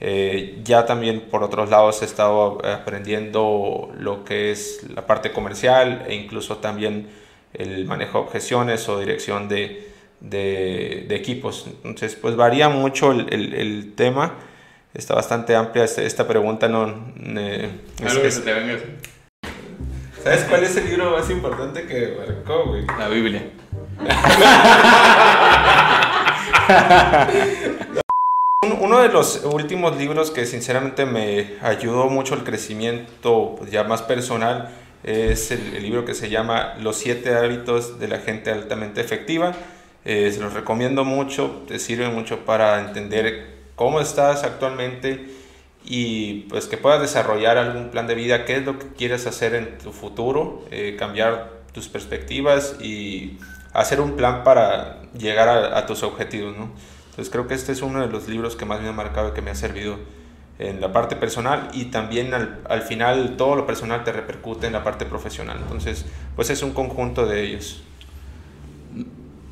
Eh, 0.00 0.60
ya 0.62 0.86
también 0.86 1.22
por 1.22 1.42
otros 1.42 1.70
lados 1.70 2.02
he 2.02 2.04
estado 2.04 2.64
aprendiendo 2.64 3.92
lo 3.98 4.24
que 4.24 4.52
es 4.52 4.86
la 4.94 5.06
parte 5.06 5.32
comercial 5.32 6.04
e 6.06 6.14
incluso 6.14 6.58
también 6.58 7.08
el 7.52 7.84
manejo 7.84 8.18
de 8.18 8.24
objeciones 8.24 8.88
o 8.88 9.00
dirección 9.00 9.48
de, 9.48 9.88
de, 10.20 11.06
de 11.08 11.16
equipos. 11.16 11.66
Entonces, 11.82 12.14
pues 12.14 12.36
varía 12.36 12.68
mucho 12.68 13.10
el, 13.10 13.32
el, 13.32 13.54
el, 13.54 13.94
tema. 13.94 14.34
Está 14.94 15.14
bastante 15.14 15.56
amplia 15.56 15.84
esta, 15.84 16.02
esta 16.02 16.26
pregunta. 16.28 16.68
No, 16.68 17.12
eh, 17.16 17.70
Algo 18.06 18.22
que 18.22 18.30
se 18.30 18.42
te 18.42 18.52
venga. 18.52 18.78
¿Sabes 20.22 20.44
cuál 20.44 20.64
es 20.64 20.76
el 20.76 20.86
libro 20.86 21.10
más 21.10 21.30
importante 21.30 21.86
que 21.86 22.16
marcó, 22.18 22.66
güey? 22.66 22.84
La 22.98 23.08
Biblia. 23.08 23.50
Uno 28.80 29.00
de 29.00 29.08
los 29.08 29.44
últimos 29.44 29.96
libros 29.96 30.30
que 30.30 30.46
sinceramente 30.46 31.06
me 31.06 31.54
ayudó 31.62 32.06
mucho 32.06 32.34
al 32.34 32.44
crecimiento 32.44 33.56
pues, 33.58 33.70
ya 33.70 33.84
más 33.84 34.02
personal 34.02 34.70
es 35.04 35.50
el, 35.50 35.74
el, 35.74 35.82
libro 35.82 36.04
que 36.04 36.14
se 36.14 36.28
llama 36.28 36.74
Los 36.80 36.96
siete 36.96 37.34
hábitos 37.34 37.98
de 37.98 38.08
la 38.08 38.18
gente 38.18 38.50
altamente 38.50 39.00
efectiva. 39.00 39.54
Eh, 40.04 40.30
se 40.32 40.40
los 40.40 40.54
recomiendo 40.54 41.04
mucho, 41.04 41.64
te 41.68 41.78
sirve 41.78 42.08
mucho 42.08 42.44
para 42.44 42.80
entender 42.80 43.58
cómo 43.74 44.00
estás 44.00 44.42
actualmente 44.42 45.26
y 45.84 46.46
pues 46.48 46.66
que 46.66 46.76
puedas 46.76 47.00
desarrollar 47.00 47.58
algún 47.58 47.90
plan 47.90 48.06
de 48.06 48.14
vida, 48.14 48.44
qué 48.44 48.56
es 48.56 48.64
lo 48.64 48.78
que 48.78 48.88
quieres 48.88 49.26
hacer 49.26 49.54
en 49.54 49.78
tu 49.78 49.92
futuro, 49.92 50.64
eh, 50.70 50.96
cambiar 50.98 51.58
tus 51.72 51.88
perspectivas 51.88 52.76
y 52.80 53.38
hacer 53.72 54.00
un 54.00 54.16
plan 54.16 54.44
para 54.44 55.02
llegar 55.16 55.48
a, 55.48 55.86
tus 55.86 56.02
objetivos, 56.02 56.56
¿no? 56.56 56.70
Entonces 57.10 57.30
creo 57.30 57.46
que 57.46 57.54
este 57.54 57.72
es 57.72 57.82
uno 57.82 58.00
de 58.00 58.08
los 58.08 58.28
libros 58.28 58.56
que 58.56 58.64
más 58.64 58.80
me 58.80 58.88
ha 58.88 58.92
marcado 58.92 59.30
y 59.30 59.32
que 59.32 59.42
me 59.42 59.50
ha 59.50 59.54
servido 59.54 59.98
en 60.58 60.80
la 60.80 60.92
parte 60.92 61.16
personal 61.16 61.68
y 61.72 61.86
también 61.86 62.34
al, 62.34 62.60
al 62.68 62.82
final 62.82 63.36
todo 63.36 63.54
lo 63.54 63.66
personal 63.66 64.04
te 64.04 64.12
repercute 64.12 64.66
en 64.66 64.72
la 64.72 64.84
parte 64.84 65.04
profesional. 65.04 65.58
Entonces, 65.60 66.04
pues 66.36 66.50
es 66.50 66.62
un 66.62 66.72
conjunto 66.72 67.26
de 67.26 67.42
ellos. 67.42 67.82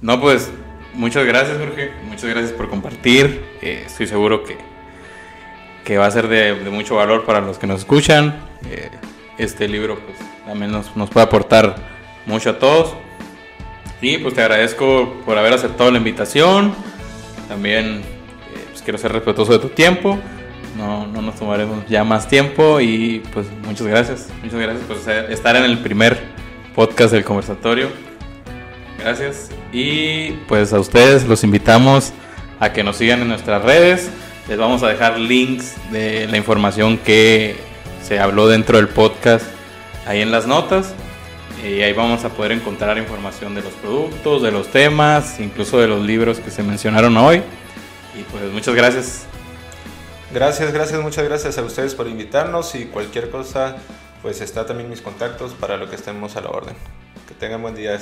No, 0.01 0.21
pues 0.21 0.51
muchas 0.95 1.27
gracias 1.27 1.59
Jorge, 1.59 1.93
muchas 2.05 2.31
gracias 2.31 2.53
por 2.53 2.69
compartir. 2.69 3.45
Eh, 3.63 3.85
estoy 3.87 4.07
seguro 4.07 4.45
que, 4.45 4.59
que 5.85 5.99
va 5.99 6.07
a 6.07 6.11
ser 6.11 6.29
de, 6.29 6.55
de, 6.55 6.71
mucho 6.71 6.97
valor 6.97 7.25
para 7.25 7.41
los 7.41 7.59
que 7.59 7.67
nos 7.67 7.81
escuchan. 7.81 8.37
Eh, 8.71 8.91
este 9.39 9.69
libro 9.69 9.99
pues 9.99 10.19
también 10.47 10.73
nos, 10.73 10.97
nos 10.97 11.11
puede 11.11 11.27
aportar 11.27 11.77
mucho 12.27 12.51
a 12.51 12.59
todos. 12.59 12.95
Y 14.01 14.19
pues 14.19 14.35
te 14.35 14.43
agradezco 14.43 15.15
por 15.25 15.39
haber 15.39 15.55
aceptado 15.55 15.91
la 15.91 15.99
invitación. 15.99 16.75
También 17.49 18.03
eh, 18.03 18.65
pues, 18.71 18.83
quiero 18.83 18.99
ser 18.99 19.13
respetuoso 19.13 19.53
de 19.53 19.59
tu 19.59 19.69
tiempo. 19.69 20.19
No, 20.77 21.07
no, 21.07 21.23
nos 21.23 21.37
tomaremos 21.37 21.87
ya 21.89 22.05
más 22.05 22.29
tiempo 22.29 22.81
y 22.81 23.23
pues 23.33 23.47
muchas 23.65 23.87
gracias. 23.87 24.29
Muchas 24.43 24.61
gracias 24.61 24.85
por 24.85 24.97
estar 25.31 25.57
en 25.57 25.65
el 25.65 25.79
primer 25.79 26.19
podcast 26.75 27.13
del 27.13 27.25
conversatorio. 27.25 27.89
Gracias. 28.99 29.51
Y 29.73 30.33
pues 30.49 30.73
a 30.73 30.81
ustedes 30.81 31.27
los 31.27 31.45
invitamos 31.45 32.13
a 32.61 32.73
que 32.73 32.83
nos 32.83 32.97
sigan 32.97 33.23
en 33.23 33.29
nuestras 33.29 33.63
redes. 33.63 34.11
Les 34.49 34.59
vamos 34.59 34.83
a 34.83 34.89
dejar 34.89 35.19
links 35.19 35.75
de 35.91 36.27
la 36.29 36.37
información 36.37 36.99
que 36.99 37.57
se 38.03 38.21
habló 38.21 38.47
dentro 38.47 38.77
del 38.77 38.89
podcast 38.89 39.47
ahí 40.07 40.21
en 40.21 40.31
las 40.31 40.47
notas. 40.47 40.95
Y 41.65 41.83
ahí 41.83 41.93
vamos 41.93 42.25
a 42.25 42.29
poder 42.29 42.53
encontrar 42.53 42.99
información 42.99 43.55
de 43.55 43.63
los 43.63 43.73
productos, 43.75 44.43
de 44.43 44.51
los 44.51 44.69
temas, 44.69 45.41
incluso 45.41 45.79
de 45.79 45.89
los 45.89 46.05
libros 46.05 46.39
que 46.39 46.51
se 46.51 46.63
mencionaron 46.63 47.17
hoy. 47.17 47.43
Y 48.15 48.23
pues 48.25 48.45
muchas 48.53 48.75
gracias. 48.75 49.27
Gracias, 50.33 50.73
gracias, 50.73 51.01
muchas 51.01 51.25
gracias 51.25 51.57
a 51.57 51.63
ustedes 51.63 51.95
por 51.95 52.09
invitarnos 52.09 52.75
y 52.75 52.87
cualquier 52.87 53.31
cosa, 53.31 53.77
pues 54.23 54.41
está 54.41 54.67
también 54.67 54.91
mis 54.91 55.01
contactos 55.01 55.55
para 55.55 55.77
lo 55.77 55.89
que 55.89 55.97
estemos 55.97 56.37
a 56.37 56.41
la 56.41 56.51
orden. 56.51 56.75
Que 57.29 57.35
tengan 57.35 57.63
buen 57.63 57.75
día. 57.75 57.99